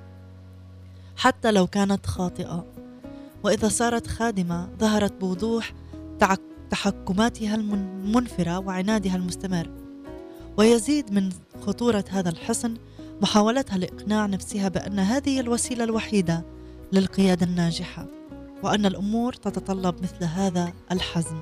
حتى 1.17 1.53
لو 1.53 1.67
كانت 1.67 2.07
خاطئة. 2.07 2.67
وإذا 3.45 3.69
صارت 3.69 4.07
خادمة 4.07 4.69
ظهرت 4.79 5.13
بوضوح 5.21 5.73
تحكماتها 6.71 7.55
المنفرة 7.55 8.59
وعنادها 8.59 9.17
المستمر. 9.17 9.71
ويزيد 10.57 11.13
من 11.13 11.33
خطورة 11.67 12.05
هذا 12.11 12.29
الحصن 12.29 12.75
محاولتها 13.23 13.79
لإقناع 13.79 14.27
نفسها 14.27 14.69
بأن 14.69 14.99
هذه 14.99 15.41
الوسيلة 15.41 15.85
الوحيدة 15.85 16.45
للقيادة 16.93 17.47
الناجحة 17.47 18.07
وأن 18.63 18.87
الأمور 18.87 19.33
تتطلب 19.33 20.03
مثل 20.03 20.25
هذا 20.25 20.73
الحزم. 20.93 21.41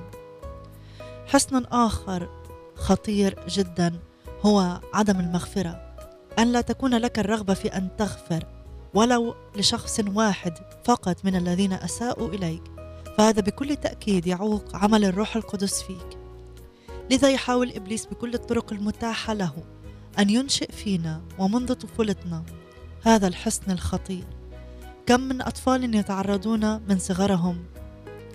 حسن 1.27 1.65
آخر 1.65 2.29
خطير 2.75 3.45
جدا 3.49 3.99
هو 4.41 4.79
عدم 4.93 5.19
المغفرة. 5.19 5.95
أن 6.39 6.51
لا 6.51 6.61
تكون 6.61 6.95
لك 6.95 7.19
الرغبة 7.19 7.53
في 7.53 7.67
أن 7.67 7.89
تغفر 7.97 8.43
ولو 8.93 9.35
لشخص 9.55 9.99
واحد 9.99 10.53
فقط 10.85 11.25
من 11.25 11.35
الذين 11.35 11.73
أساءوا 11.73 12.27
إليك 12.27 12.63
فهذا 13.17 13.41
بكل 13.41 13.75
تأكيد 13.75 14.27
يعوق 14.27 14.75
عمل 14.75 15.05
الروح 15.05 15.35
القدس 15.35 15.81
فيك. 15.81 16.19
لذا 17.11 17.29
يحاول 17.29 17.71
إبليس 17.71 18.05
بكل 18.05 18.33
الطرق 18.33 18.73
المتاحة 18.73 19.33
له 19.33 19.53
أن 20.19 20.29
ينشئ 20.29 20.71
فينا 20.71 21.21
ومنذ 21.39 21.73
طفولتنا 21.73 22.43
هذا 23.03 23.27
الحسن 23.27 23.71
الخطير. 23.71 24.38
كم 25.09 25.21
من 25.21 25.41
أطفال 25.41 25.95
يتعرضون 25.95 26.81
من 26.89 26.99
صغرهم 26.99 27.57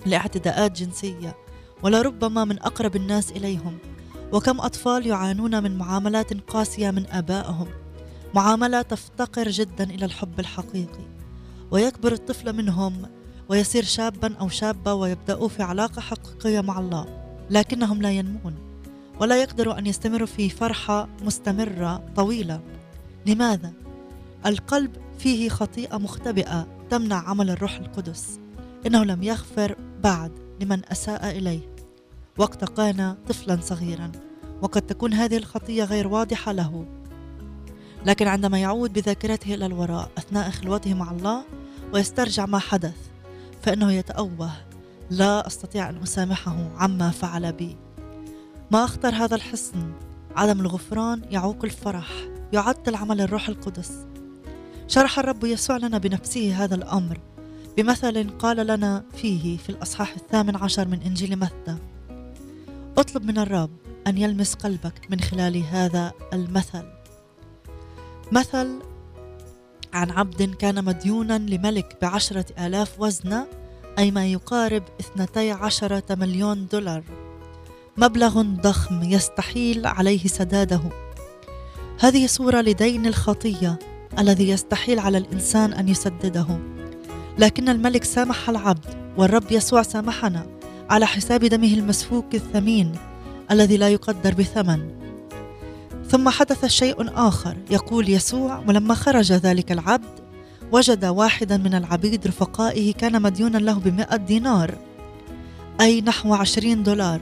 لاعتداءات 0.05 0.81
جنسية 0.81 1.35
ولربما 1.83 2.45
من 2.45 2.59
أقرب 2.59 2.95
الناس 2.95 3.31
إليهم 3.31 3.77
وكم 4.31 4.61
أطفال 4.61 5.07
يعانون 5.07 5.63
من 5.63 5.77
معاملات 5.77 6.33
قاسية 6.33 6.91
من 6.91 7.07
آبائهم 7.07 7.67
معاملة 8.33 8.81
تفتقر 8.81 9.49
جدا 9.49 9.83
إلى 9.83 10.05
الحب 10.05 10.39
الحقيقي. 10.39 11.05
ويكبر 11.71 12.13
الطفل 12.13 12.53
منهم 12.53 13.09
ويصير 13.49 13.83
شابا 13.83 14.35
أو 14.35 14.49
شابة 14.49 14.93
ويبداوا 14.93 15.47
في 15.47 15.63
علاقة 15.63 15.99
حقيقية 16.01 16.61
مع 16.61 16.79
الله 16.79 17.05
لكنهم 17.49 18.01
لا 18.01 18.11
ينمون 18.11 18.55
ولا 19.19 19.41
يقدروا 19.41 19.79
أن 19.79 19.87
يستمروا 19.87 20.27
في 20.27 20.49
فرحة 20.49 21.07
مستمرة 21.21 22.03
طويلة. 22.15 22.61
لماذا؟ 23.25 23.73
القلب 24.45 25.04
فيه 25.17 25.49
خطيئة 25.49 25.97
مختبئة 25.97 26.67
تمنع 26.89 27.29
عمل 27.29 27.49
الروح 27.49 27.75
القدس. 27.75 28.39
إنه 28.85 29.03
لم 29.03 29.23
يغفر 29.23 29.75
بعد 30.03 30.31
لمن 30.61 30.81
أساء 30.91 31.37
إليه. 31.37 31.75
وقت 32.37 32.77
كان 32.77 33.15
طفلا 33.27 33.59
صغيرا 33.61 34.11
وقد 34.61 34.81
تكون 34.81 35.13
هذه 35.13 35.37
الخطيه 35.37 35.83
غير 35.83 36.07
واضحة 36.07 36.51
له. 36.51 36.85
لكن 38.05 38.27
عندما 38.27 38.59
يعود 38.59 38.93
بذاكرته 38.93 39.53
إلى 39.53 39.65
الوراء 39.65 40.11
أثناء 40.17 40.49
خلوته 40.49 40.93
مع 40.93 41.11
الله 41.11 41.43
ويسترجع 41.93 42.45
ما 42.45 42.59
حدث 42.59 42.97
فإنه 43.61 43.91
يتأوه 43.91 44.51
لا 45.09 45.47
أستطيع 45.47 45.89
أن 45.89 45.97
أسامحه 45.97 46.71
عما 46.77 47.09
فعل 47.09 47.53
بي. 47.53 47.77
ما 48.71 48.83
أخطر 48.83 49.09
هذا 49.09 49.35
الحصن؟ 49.35 49.93
عدم 50.35 50.59
الغفران 50.59 51.21
يعوق 51.31 51.63
الفرح 51.63 52.07
يعطل 52.53 52.95
عمل 52.95 53.21
الروح 53.21 53.49
القدس. 53.49 54.05
شرح 54.87 55.19
الرب 55.19 55.43
يسوع 55.43 55.77
لنا 55.77 55.97
بنفسه 55.97 56.63
هذا 56.63 56.75
الأمر 56.75 57.19
بمثل 57.77 58.29
قال 58.29 58.67
لنا 58.67 59.03
فيه 59.15 59.57
في 59.57 59.69
الأصحاح 59.69 60.13
الثامن 60.15 60.55
عشر 60.55 60.87
من 60.87 61.01
إنجيل 61.01 61.35
متى. 61.35 61.77
اطلب 62.97 63.25
من 63.25 63.37
الرب 63.37 63.69
أن 64.07 64.17
يلمس 64.17 64.53
قلبك 64.53 65.07
من 65.09 65.19
خلال 65.19 65.63
هذا 65.63 66.11
المثل. 66.33 66.83
مثل 68.31 68.79
عن 69.93 70.11
عبد 70.11 70.43
كان 70.43 70.85
مديونا 70.85 71.37
لملك 71.37 71.97
بعشرة 72.01 72.45
آلاف 72.59 72.99
وزنة 72.99 73.47
أي 73.99 74.11
ما 74.11 74.25
يقارب 74.25 74.83
اثنتي 74.99 75.51
عشرة 75.51 76.15
مليون 76.15 76.67
دولار. 76.71 77.03
مبلغ 77.97 78.41
ضخم 78.41 79.03
يستحيل 79.03 79.85
عليه 79.85 80.27
سداده. 80.27 80.81
هذه 81.99 82.27
صورة 82.27 82.61
لدين 82.61 83.05
الخطية 83.05 83.79
الذي 84.19 84.49
يستحيل 84.49 84.99
على 84.99 85.17
الإنسان 85.17 85.73
أن 85.73 85.89
يسدده. 85.89 86.59
لكن 87.39 87.69
الملك 87.69 88.03
سامح 88.03 88.49
العبد 88.49 88.85
والرب 89.17 89.51
يسوع 89.51 89.81
سامحنا 89.81 90.45
على 90.89 91.05
حساب 91.05 91.45
دمه 91.45 91.73
المسفوك 91.73 92.35
الثمين 92.35 92.91
الذي 93.51 93.77
لا 93.77 93.89
يقدر 93.89 94.33
بثمن. 94.33 94.79
ثم 96.09 96.29
حدث 96.29 96.65
شيء 96.65 96.95
آخر 97.15 97.57
يقول 97.71 98.09
يسوع 98.09 98.63
ولما 98.67 98.93
خرج 98.93 99.33
ذلك 99.33 99.71
العبد 99.71 100.19
وجد 100.71 101.05
واحدا 101.05 101.57
من 101.57 101.73
العبيد 101.73 102.27
رفقائه 102.27 102.93
كان 102.93 103.21
مديونا 103.21 103.57
له 103.57 103.73
بمئة 103.73 104.15
دينار 104.15 104.75
أي 105.81 106.01
نحو 106.01 106.33
عشرين 106.33 106.83
دولار. 106.83 107.21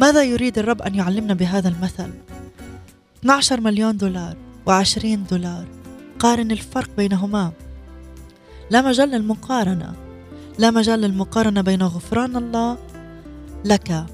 ماذا 0.00 0.22
يريد 0.22 0.58
الرب 0.58 0.82
أن 0.82 0.94
يعلمنا 0.94 1.34
بهذا 1.34 1.68
المثل؟ 1.68 2.10
12 3.20 3.60
مليون 3.60 3.96
دولار 3.96 4.36
و20 4.68 5.06
دولار. 5.30 5.75
قارن 6.18 6.50
الفرق 6.50 6.90
بينهما. 6.96 7.52
لا 8.70 8.80
مجال 8.82 9.08
للمقارنة. 9.08 9.92
لا 10.58 10.70
مجال 10.70 11.00
للمقارنة 11.00 11.60
بين 11.60 11.82
غفران 11.82 12.36
الله 12.36 12.78
لك 13.64 14.06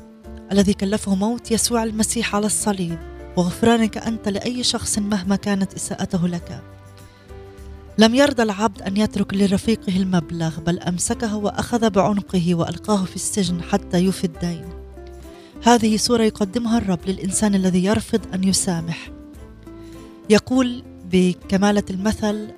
الذي 0.52 0.74
كلفه 0.74 1.14
موت 1.14 1.50
يسوع 1.50 1.84
المسيح 1.84 2.36
على 2.36 2.46
الصليب 2.46 2.98
وغفرانك 3.36 3.98
أنت 3.98 4.28
لأي 4.28 4.62
شخص 4.62 4.98
مهما 4.98 5.36
كانت 5.36 5.74
إساءته 5.74 6.28
لك. 6.28 6.62
لم 7.98 8.14
يرضى 8.14 8.42
العبد 8.42 8.82
أن 8.82 8.96
يترك 8.96 9.34
لرفيقه 9.34 9.96
المبلغ 9.96 10.60
بل 10.60 10.78
أمسكه 10.78 11.36
وأخذ 11.36 11.90
بعنقه 11.90 12.54
وألقاه 12.54 13.04
في 13.04 13.16
السجن 13.16 13.62
حتى 13.62 14.00
يوفي 14.00 14.24
الدين. 14.24 14.64
هذه 15.64 15.96
صورة 15.96 16.22
يقدمها 16.22 16.78
الرب 16.78 16.98
للإنسان 17.06 17.54
الذي 17.54 17.84
يرفض 17.84 18.20
أن 18.34 18.44
يسامح. 18.44 19.10
يقول 20.30 20.82
بكمالة 21.12 21.82
المثل 21.90 22.48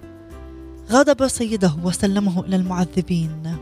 غضب 0.91 1.29
سيده 1.29 1.77
وسلمه 1.83 2.45
إلى 2.45 2.57
المعذبين. 2.57 3.57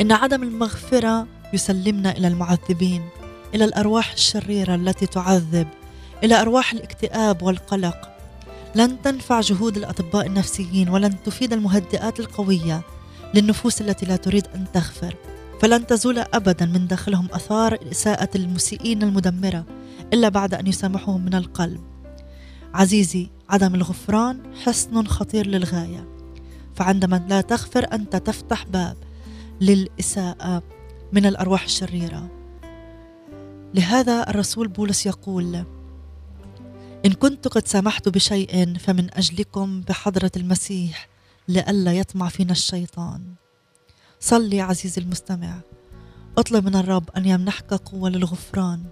إن 0.00 0.12
عدم 0.12 0.42
المغفرة 0.42 1.26
يسلمنا 1.52 2.10
إلى 2.10 2.28
المعذبين 2.28 3.02
إلى 3.54 3.64
الأرواح 3.64 4.12
الشريرة 4.12 4.74
التي 4.74 5.06
تعذب 5.06 5.68
إلى 6.24 6.40
أرواح 6.40 6.72
الاكتئاب 6.72 7.42
والقلق. 7.42 8.08
لن 8.74 9.02
تنفع 9.02 9.40
جهود 9.40 9.76
الأطباء 9.76 10.26
النفسيين 10.26 10.88
ولن 10.88 11.22
تفيد 11.24 11.52
المهدئات 11.52 12.20
القوية 12.20 12.82
للنفوس 13.34 13.80
التي 13.80 14.06
لا 14.06 14.16
تريد 14.16 14.46
أن 14.54 14.64
تغفر. 14.74 15.14
فلن 15.60 15.86
تزول 15.86 16.18
أبدا 16.18 16.66
من 16.66 16.86
داخلهم 16.86 17.28
أثار 17.32 17.78
إساءة 17.90 18.28
المسيئين 18.34 19.02
المدمرة 19.02 19.64
إلا 20.12 20.28
بعد 20.28 20.54
أن 20.54 20.66
يسامحوهم 20.66 21.24
من 21.24 21.34
القلب. 21.34 21.87
عزيزي 22.74 23.30
عدم 23.48 23.74
الغفران 23.74 24.54
حصن 24.64 25.06
خطير 25.06 25.46
للغاية. 25.46 26.08
فعندما 26.74 27.26
لا 27.28 27.40
تغفر 27.40 27.92
أنت 27.92 28.16
تفتح 28.16 28.66
باب 28.66 28.96
للإساءة 29.60 30.62
من 31.12 31.26
الأرواح 31.26 31.64
الشريرة. 31.64 32.30
لهذا 33.74 34.30
الرسول 34.30 34.68
بولس 34.68 35.06
يقول 35.06 35.64
إن 37.06 37.12
كنت 37.12 37.48
قد 37.48 37.68
سمحت 37.68 38.08
بشيء 38.08 38.78
فمن 38.78 39.08
أجلكم 39.14 39.80
بحضرة 39.80 40.32
المسيح 40.36 41.08
لئلا 41.48 41.92
يطمع 41.92 42.28
فينا 42.28 42.52
الشيطان. 42.52 43.22
صلي 44.20 44.60
عزيزي 44.60 45.02
المستمع. 45.02 45.60
اطلب 46.38 46.64
من 46.64 46.74
الرب 46.74 47.10
أن 47.16 47.26
يمنحك 47.26 47.74
قوة 47.74 48.10
للغفران 48.10 48.82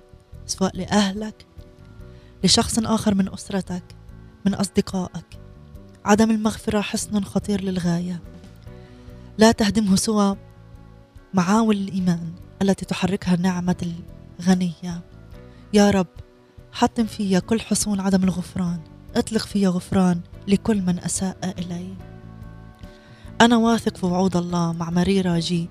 سواء 0.47 0.77
لأهلك 0.77 1.47
لشخص 2.47 2.79
آخر 2.79 3.15
من 3.15 3.33
أسرتك 3.33 3.83
من 4.45 4.55
أصدقائك. 4.55 5.27
عدم 6.05 6.31
المغفرة 6.31 6.81
حصن 6.81 7.25
خطير 7.25 7.61
للغاية. 7.61 8.23
لا 9.39 9.53
تهدمه 9.53 9.97
سوى 9.97 10.37
معاول 11.35 11.77
الإيمان 11.77 12.33
التي 12.63 12.85
تحركها 12.85 13.37
نعمة 13.37 13.93
الغنية. 14.41 15.01
يا 15.73 15.91
رب 15.91 16.07
حطم 16.73 17.07
فيا 17.07 17.39
كل 17.39 17.61
حصون 17.61 18.01
عدم 18.01 18.25
الغفران. 18.25 18.81
اطلق 19.17 19.47
فيا 19.47 19.69
غفران 19.69 20.21
لكل 20.49 20.83
من 20.83 20.99
أساء 20.99 21.55
إلي 21.59 21.95
أنا 23.41 23.57
واثق 23.57 23.97
في 23.97 24.07
وعود 24.07 24.37
الله 24.37 24.73
مع 24.73 24.91
ماري 24.91 25.21
راجي 25.21 25.69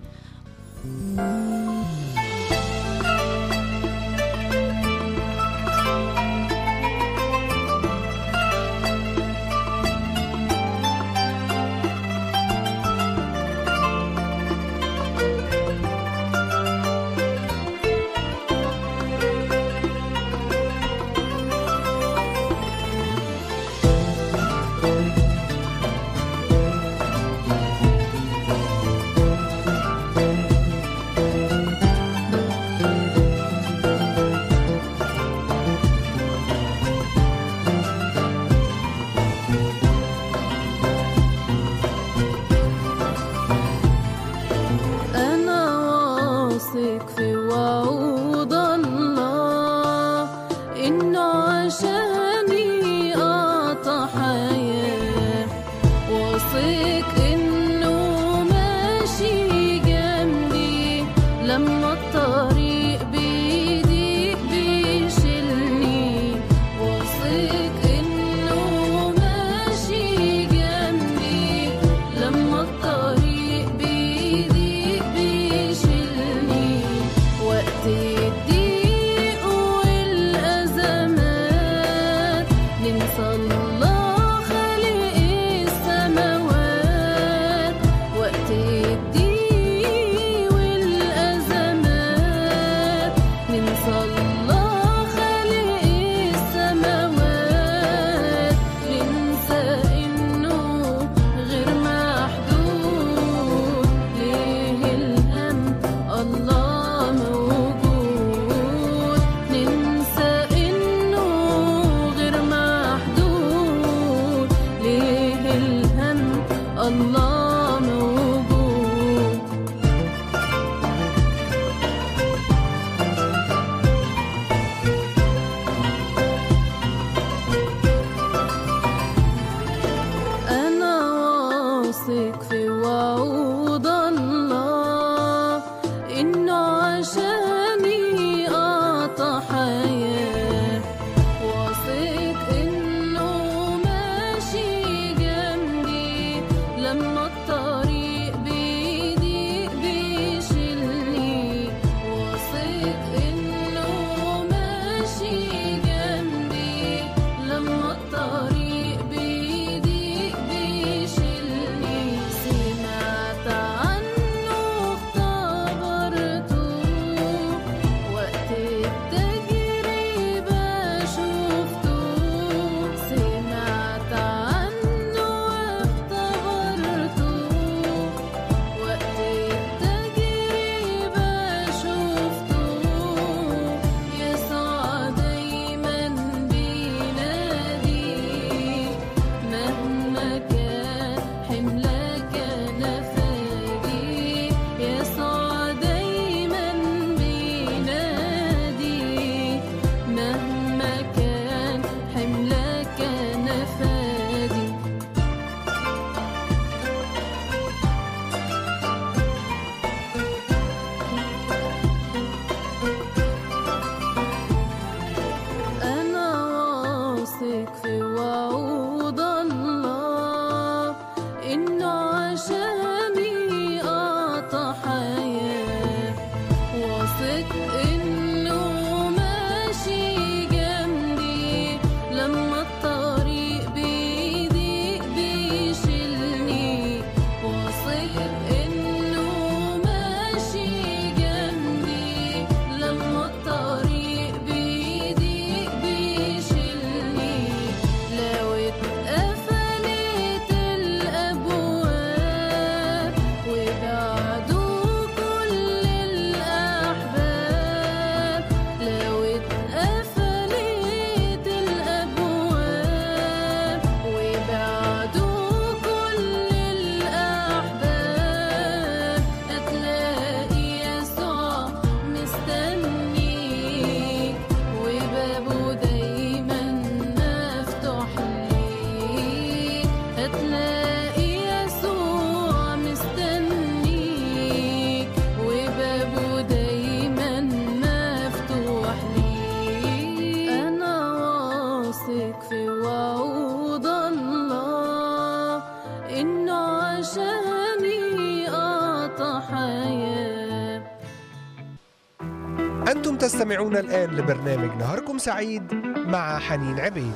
تستمعون 303.55 303.77
الآن 303.77 304.15
لبرنامج 304.15 304.77
نهاركم 304.77 305.17
سعيد 305.17 305.73
مع 305.95 306.39
حنين 306.39 306.79
عبيد. 306.79 307.13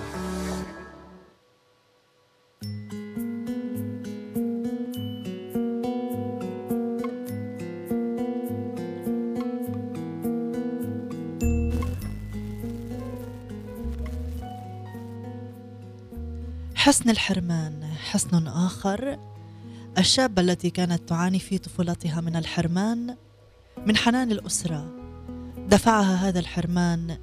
حسن 16.76 17.10
الحرمان 17.10 17.84
حسن 17.84 18.48
آخر. 18.48 19.20
الشابة 19.98 20.42
التي 20.42 20.70
كانت 20.70 21.10
تعاني 21.10 21.40
في 21.40 21.58
طفولتها 21.58 22.22
من 22.22 22.36
الحرمان 22.36 23.16
من 23.86 23.98
حنان 23.98 24.32
الأسرة. 24.32 24.99
دفعها 25.70 26.30
هذا 26.30 26.40
الحرمان 26.40 27.18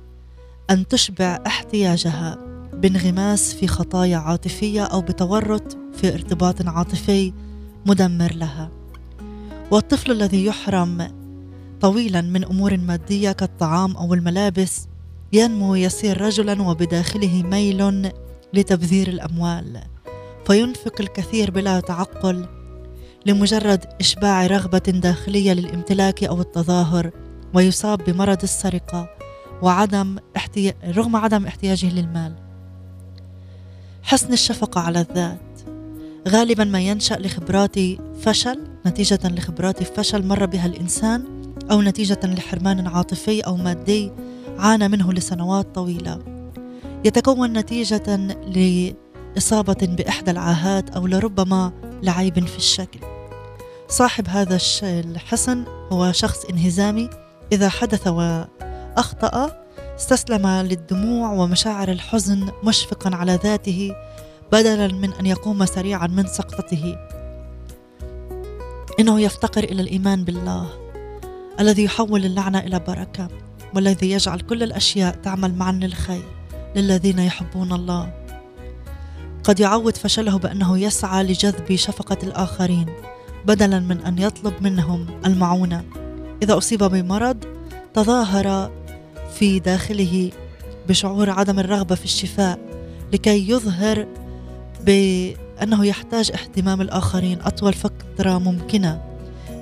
أن 0.71 0.89
تشبع 0.89 1.39
احتياجها 1.47 2.39
بانغماس 2.73 3.55
في 3.55 3.67
خطايا 3.67 4.17
عاطفية 4.17 4.85
أو 4.85 5.01
بتورط 5.01 5.79
في 5.93 6.15
ارتباط 6.15 6.69
عاطفي 6.69 7.33
مدمر 7.87 8.33
لها. 8.35 8.71
والطفل 9.71 10.13
الذي 10.13 10.45
يحرم 10.45 11.09
طويلا 11.81 12.21
من 12.21 12.45
أمور 12.45 12.77
مادية 12.77 13.33
كالطعام 13.33 13.97
أو 13.97 14.15
الملابس 14.15 14.87
ينمو 15.33 15.75
يصير 15.75 16.21
رجلا 16.21 16.63
وبداخله 16.63 17.43
ميل 17.43 18.11
لتبذير 18.53 19.09
الأموال. 19.09 19.81
فينفق 20.47 21.01
الكثير 21.01 21.51
بلا 21.51 21.81
تعقل 21.81 22.47
لمجرد 23.27 23.85
إشباع 24.01 24.47
رغبة 24.47 24.79
داخلية 24.79 25.53
للامتلاك 25.53 26.25
أو 26.25 26.41
التظاهر 26.41 27.11
ويصاب 27.55 28.05
بمرض 28.05 28.43
السرقة 28.43 29.09
وعدم 29.63 30.17
احتيا... 30.37 30.75
رغم 30.85 31.17
عدم 31.17 31.47
احتياجه 31.47 31.95
للمال. 31.95 32.35
حسن 34.03 34.33
الشفقة 34.33 34.81
على 34.81 35.01
الذات. 35.01 35.39
غالبا 36.29 36.65
ما 36.65 36.81
ينشأ 36.81 37.15
لخبرات 37.15 37.79
فشل 38.21 38.59
نتيجة 38.87 39.21
لخبرات 39.25 39.83
فشل 39.83 40.27
مر 40.27 40.47
بها 40.47 40.67
الإنسان 40.67 41.25
أو 41.71 41.83
نتيجة 41.83 42.21
لحرمان 42.25 42.87
عاطفي 42.87 43.41
أو 43.41 43.57
مادي 43.57 44.13
عانى 44.59 44.89
منه 44.89 45.13
لسنوات 45.13 45.75
طويلة. 45.75 46.19
يتكون 47.05 47.53
نتيجة 47.53 48.17
لإصابة 49.37 49.79
بإحدى 49.83 50.31
العاهات 50.31 50.91
أو 50.91 51.07
لربما 51.07 51.73
لعيب 52.03 52.47
في 52.47 52.57
الشكل. 52.57 53.01
صاحب 53.89 54.29
هذا 54.29 54.59
الحسن 54.83 55.65
هو 55.93 56.13
شخص 56.13 56.45
انهزامي 56.45 57.11
إذا 57.53 57.69
حدث 57.69 58.07
وأخطأ 58.07 59.65
استسلم 59.97 60.47
للدموع 60.47 61.33
ومشاعر 61.33 61.89
الحزن 61.89 62.49
مشفقا 62.65 63.17
على 63.17 63.39
ذاته 63.45 63.93
بدلا 64.53 64.89
من 64.89 65.13
أن 65.13 65.27
يقوم 65.27 65.67
سريعا 65.67 66.07
من 66.07 66.27
سقطته. 66.27 66.97
إنه 69.01 69.21
يفتقر 69.21 69.65
إلى 69.65 69.83
الإيمان 69.83 70.25
بالله 70.25 70.67
الذي 71.61 71.85
يحول 71.85 72.25
اللعنة 72.25 72.59
إلى 72.59 72.79
بركة 72.79 73.29
والذي 73.75 74.11
يجعل 74.11 74.41
كل 74.41 74.63
الأشياء 74.63 75.15
تعمل 75.15 75.55
معا 75.55 75.73
للخير. 75.73 76.23
للذين 76.77 77.19
يحبون 77.19 77.73
الله 77.73 78.13
قد 79.45 79.61
يعوض 79.61 79.97
فشله 79.97 80.39
بأنه 80.39 80.79
يسعى 80.79 81.25
لجذب 81.25 81.77
شفقة 81.77 82.19
الآخرين 82.23 82.87
بدلا 83.45 83.81
من 83.81 84.01
أن 84.01 84.19
يطلب 84.19 84.55
منهم 84.61 85.07
المعونة 85.27 85.85
إذا 86.43 86.59
أصيب 86.59 86.85
بمرض 86.85 87.45
تظاهر 87.95 88.71
في 89.39 89.59
داخله 89.59 90.31
بشعور 90.89 91.31
عدم 91.31 91.59
الرغبة 91.59 91.95
في 91.95 92.05
الشفاء 92.05 92.59
لكي 93.13 93.51
يظهر 93.51 94.07
بأنه 94.85 95.87
يحتاج 95.87 96.33
اهتمام 96.33 96.81
الآخرين. 96.81 97.39
أطول 97.43 97.73
فترة 97.73 98.39
ممكنة. 98.39 99.03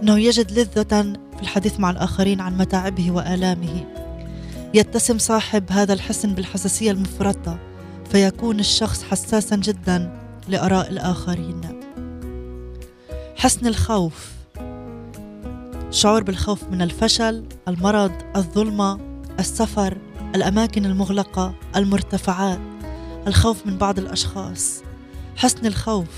إنه 0.03 0.19
يجد 0.19 0.59
لذة 0.59 1.03
في 1.37 1.43
الحديث 1.43 1.81
مع 1.81 1.91
الآخرين 1.91 2.41
عن 2.41 2.59
متاعبه 2.59 3.11
وآلامه. 3.11 3.85
يتسم 4.75 5.19
صاحب 5.19 5.65
هذا 5.71 5.93
الحسن 5.93 6.35
بالحساسية 6.35 6.91
المفرطة 6.91 7.59
فيكون 8.13 8.61
الشخص 8.61 9.03
حساسا 9.03 9.57
جدا 9.57 10.21
لآراء 10.49 10.91
الآخرين. 10.91 11.61
حسن 13.37 13.67
الخوف. 13.67 14.34
شعور 15.95 16.23
بالخوف 16.23 16.65
من 16.71 16.83
الفشل 16.83 17.45
المرض 17.69 18.13
الظلمة 18.37 18.99
السفر 19.39 19.99
الأماكن 20.35 20.87
المغلقة 20.87 21.55
المرتفعات 21.77 22.59
الخوف 23.27 23.67
من 23.67 23.79
بعض 23.79 23.99
الأشخاص 23.99 24.83
حسن 25.37 25.67
الخوف. 25.67 26.09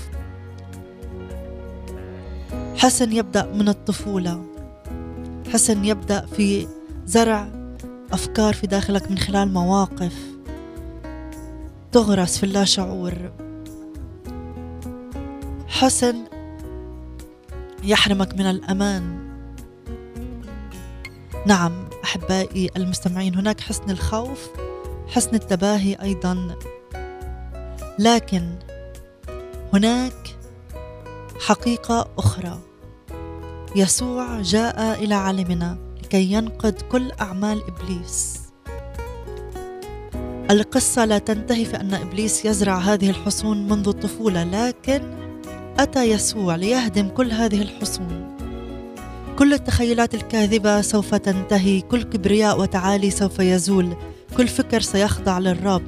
حسن 2.75 3.11
يبدأ 3.11 3.45
من 3.45 3.69
الطفولة. 3.69 4.45
حسن 5.53 5.85
يبدأ 5.85 6.25
في 6.25 6.67
زرع 7.05 7.49
أفكار 8.11 8.53
في 8.53 8.67
داخلك 8.67 9.11
من 9.11 9.17
خلال 9.17 9.53
مواقف. 9.53 10.15
تغرس 11.91 12.37
في 12.37 12.43
اللاشعور 12.45 13.13
حسن 15.67 16.15
يحرمك 17.83 18.33
من 18.33 18.45
الأمان. 18.45 19.26
نعم 21.47 21.89
أحبائي 22.03 22.69
المستمعين 22.77 23.35
هناك 23.35 23.61
حسن 23.61 23.89
الخوف 23.89 24.49
حسن 25.07 25.35
التباهي 25.35 25.93
أيضا. 26.01 26.55
لكن 27.99 28.55
هناك 29.73 30.37
حقيقة 31.45 32.07
أخرى. 32.17 32.59
يسوع 33.75 34.41
جاء 34.41 35.03
إلى 35.03 35.15
عالمنا 35.15 35.77
لكي 36.03 36.31
ينقذ 36.31 36.81
كل 36.91 37.11
أعمال 37.11 37.61
إبليس. 37.67 38.39
القصة 40.51 41.05
لا 41.05 41.17
تنتهي 41.17 41.65
في 41.65 41.75
أن 41.75 41.93
إبليس 41.93 42.45
يزرع 42.45 42.77
هذه 42.77 43.09
الحصون 43.09 43.67
منذ 43.67 43.87
الطفولة 43.87 44.43
لكن 44.43 45.01
أتى 45.79 46.03
يسوع 46.03 46.55
ليهدم 46.55 47.09
كل 47.09 47.31
هذه 47.31 47.61
الحصون. 47.61 48.36
كل 49.37 49.53
التخيلات 49.53 50.15
الكاذبة 50.15 50.81
سوف 50.81 51.15
تنتهي 51.15 51.81
كل 51.81 52.03
كبرياء 52.03 52.61
وتعالي 52.61 53.09
سوف 53.09 53.39
يزول 53.39 53.95
كل 54.37 54.47
فكر 54.47 54.81
سيخضع 54.81 55.39
للرب. 55.39 55.81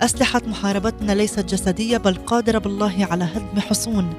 أسلحة 0.00 0.42
محاربتنا 0.46 1.12
ليست 1.12 1.40
جسدية 1.40 1.96
بل 1.96 2.14
قادرة 2.14 2.58
بالله 2.58 3.06
على 3.10 3.24
هدم 3.24 3.60
حصون. 3.60 4.14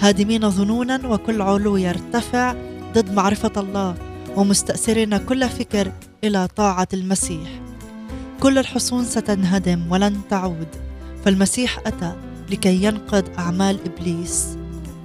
هادمين 0.00 0.50
ظنونا 0.50 1.08
وكل 1.08 1.42
علو 1.42 1.76
يرتفع 1.76 2.54
ضد 2.94 3.12
معرفة 3.12 3.52
الله 3.56 3.94
ومستأثرين 4.36 5.16
كل 5.16 5.48
فكر 5.48 5.92
إلى 6.24 6.48
طاعة 6.56 6.88
المسيح. 6.94 7.60
كل 8.40 8.58
الحصون 8.58 9.04
ستنهدم 9.04 9.86
ولن 9.90 10.20
تعود. 10.30 10.68
فالمسيح 11.24 11.78
أتى 11.86 12.12
لكي 12.50 12.84
ينقذ 12.84 13.24
أعمال 13.38 13.78
إبليس. 13.86 14.56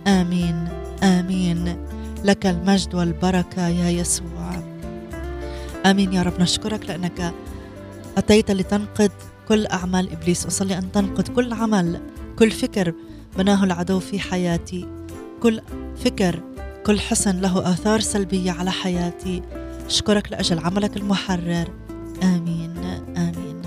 آمين 0.07 0.67
آمين. 1.03 1.94
لك 2.23 2.45
المجد 2.45 2.95
والبركة 2.95 3.67
يا 3.67 3.89
يسوع. 3.89 4.63
آمين 5.85 6.13
يا 6.13 6.21
رب. 6.21 6.41
نشكرك 6.41 6.85
لأنك 6.85 7.33
أتيت 8.17 8.51
لتنقذ 8.51 9.09
كل 9.47 9.65
أعمال 9.67 10.11
إبليس. 10.11 10.45
أصلي 10.45 10.77
أن 10.77 10.91
تنقذ 10.91 11.27
كل 11.33 11.53
عمل 11.53 12.01
كل 12.39 12.51
فكر 12.51 12.93
بناه 13.37 13.63
العدو 13.63 13.99
في 13.99 14.19
حياتي. 14.19 14.87
كل 15.43 15.61
فكر 16.05 16.39
كل 16.85 16.99
حسن 16.99 17.41
له 17.41 17.71
آثار 17.71 17.99
سلبية 17.99 18.51
على 18.51 18.71
حياتي. 18.71 19.41
أشكرك 19.85 20.31
لأجل 20.31 20.59
عملك 20.59 20.97
المحرر. 20.97 21.67
آمين 22.23 22.73
آمين. 23.17 23.61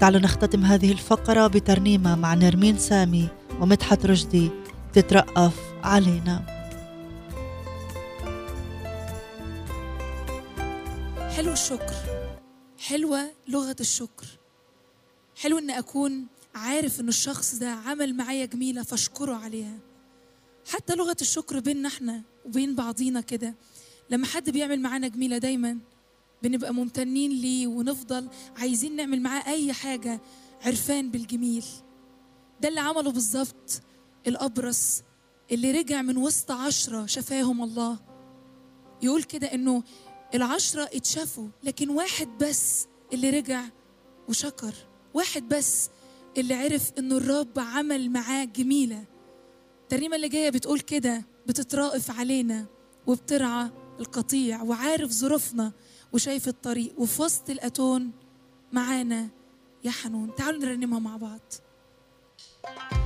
تعالوا 0.00 0.20
نختتم 0.20 0.64
هذه 0.64 0.92
الفقرة 0.92 1.46
بترنيمة 1.46 2.14
مع 2.14 2.34
نرمين 2.34 2.78
سامي 2.78 3.28
ومدحت 3.60 4.06
رشدي. 4.06 4.50
تترأف 4.92 5.54
علينا. 5.84 6.51
الشكر. 11.72 11.94
حلوة 12.78 13.32
لغة 13.48 13.76
الشكر. 13.80 14.26
حلو 15.36 15.58
إن 15.58 15.70
أكون 15.70 16.26
عارف 16.54 17.00
إن 17.00 17.08
الشخص 17.08 17.54
ده 17.54 17.70
عمل 17.70 18.14
معايا 18.14 18.44
جميلة 18.44 18.82
فأشكره 18.82 19.34
عليها. 19.34 19.78
حتى 20.68 20.94
لغة 20.94 21.16
الشكر 21.20 21.60
بيننا 21.60 21.88
إحنا 21.88 22.22
وبين 22.46 22.74
بعضينا 22.74 23.20
كده. 23.20 23.54
لما 24.10 24.26
حد 24.26 24.50
بيعمل 24.50 24.80
معانا 24.80 25.08
جميلة 25.08 25.38
دايما 25.38 25.78
بنبقى 26.42 26.74
ممتنين 26.74 27.30
ليه 27.30 27.66
ونفضل 27.66 28.28
عايزين 28.56 28.96
نعمل 28.96 29.22
معاه 29.22 29.46
أي 29.46 29.72
حاجة 29.72 30.20
عرفان 30.62 31.10
بالجميل. 31.10 31.64
ده 32.60 32.68
اللي 32.68 32.80
عمله 32.80 33.12
بالظبط 33.12 33.82
الأبرص 34.26 35.02
اللي 35.52 35.70
رجع 35.70 36.02
من 36.02 36.16
وسط 36.16 36.50
عشرة 36.50 37.06
شفاهم 37.06 37.62
الله. 37.62 37.98
يقول 39.02 39.22
كده 39.22 39.46
إنه 39.46 39.82
العشرة 40.34 40.82
اتشافوا 40.82 41.48
لكن 41.62 41.90
واحد 41.90 42.28
بس 42.40 42.86
اللي 43.12 43.30
رجع 43.30 43.62
وشكر 44.28 44.74
واحد 45.14 45.48
بس 45.48 45.90
اللي 46.38 46.54
عرف 46.54 46.92
انه 46.98 47.16
الرب 47.16 47.58
عمل 47.58 48.10
معاه 48.10 48.44
جميلة. 48.44 49.04
الترنيمة 49.82 50.16
اللي 50.16 50.28
جاية 50.28 50.50
بتقول 50.50 50.80
كده 50.80 51.24
بتترائف 51.46 52.10
علينا 52.10 52.66
وبترعى 53.06 53.70
القطيع 54.00 54.62
وعارف 54.62 55.10
ظروفنا 55.10 55.72
وشايف 56.12 56.48
الطريق. 56.48 57.00
وفي 57.00 57.22
وسط 57.22 57.50
الأتون 57.50 58.10
معانا 58.72 59.28
يا 59.84 59.90
حنون. 59.90 60.34
تعالوا 60.34 60.60
نرنمها 60.60 60.98
مع 60.98 61.16
بعض. 61.16 61.40
ترائف 62.62 63.01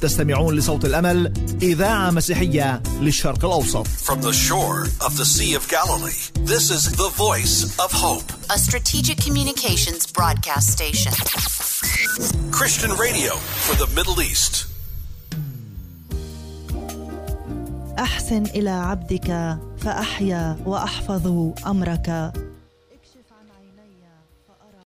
تستمعون 0.00 0.54
لصوت 0.54 0.84
الأمل 0.84 1.32
إذاعة 1.62 2.10
مسيحية 2.10 2.82
للشرق 3.00 3.44
الأوسط 3.44 3.86
From 3.86 4.20
the 4.22 4.32
shore 4.32 4.82
of 5.06 5.16
the 5.16 5.24
Sea 5.24 5.54
of 5.54 5.68
Galilee, 5.68 6.20
this 6.52 6.70
is 6.70 6.82
the 7.02 7.10
voice 7.26 7.56
of 7.84 7.92
hope. 7.92 8.28
A 8.50 8.58
strategic 8.58 9.18
communications 9.26 10.06
broadcast 10.06 10.66
station. 10.78 11.12
Christian 12.50 12.90
radio 13.06 13.32
for 13.66 13.74
the 13.76 13.88
Middle 13.94 14.20
East. 14.22 14.66
احسن 17.98 18.42
إلى 18.46 18.70
عبدك 18.70 19.58
فاحيا 19.80 20.56
واحفظ 20.66 21.52
امرك 21.66 22.32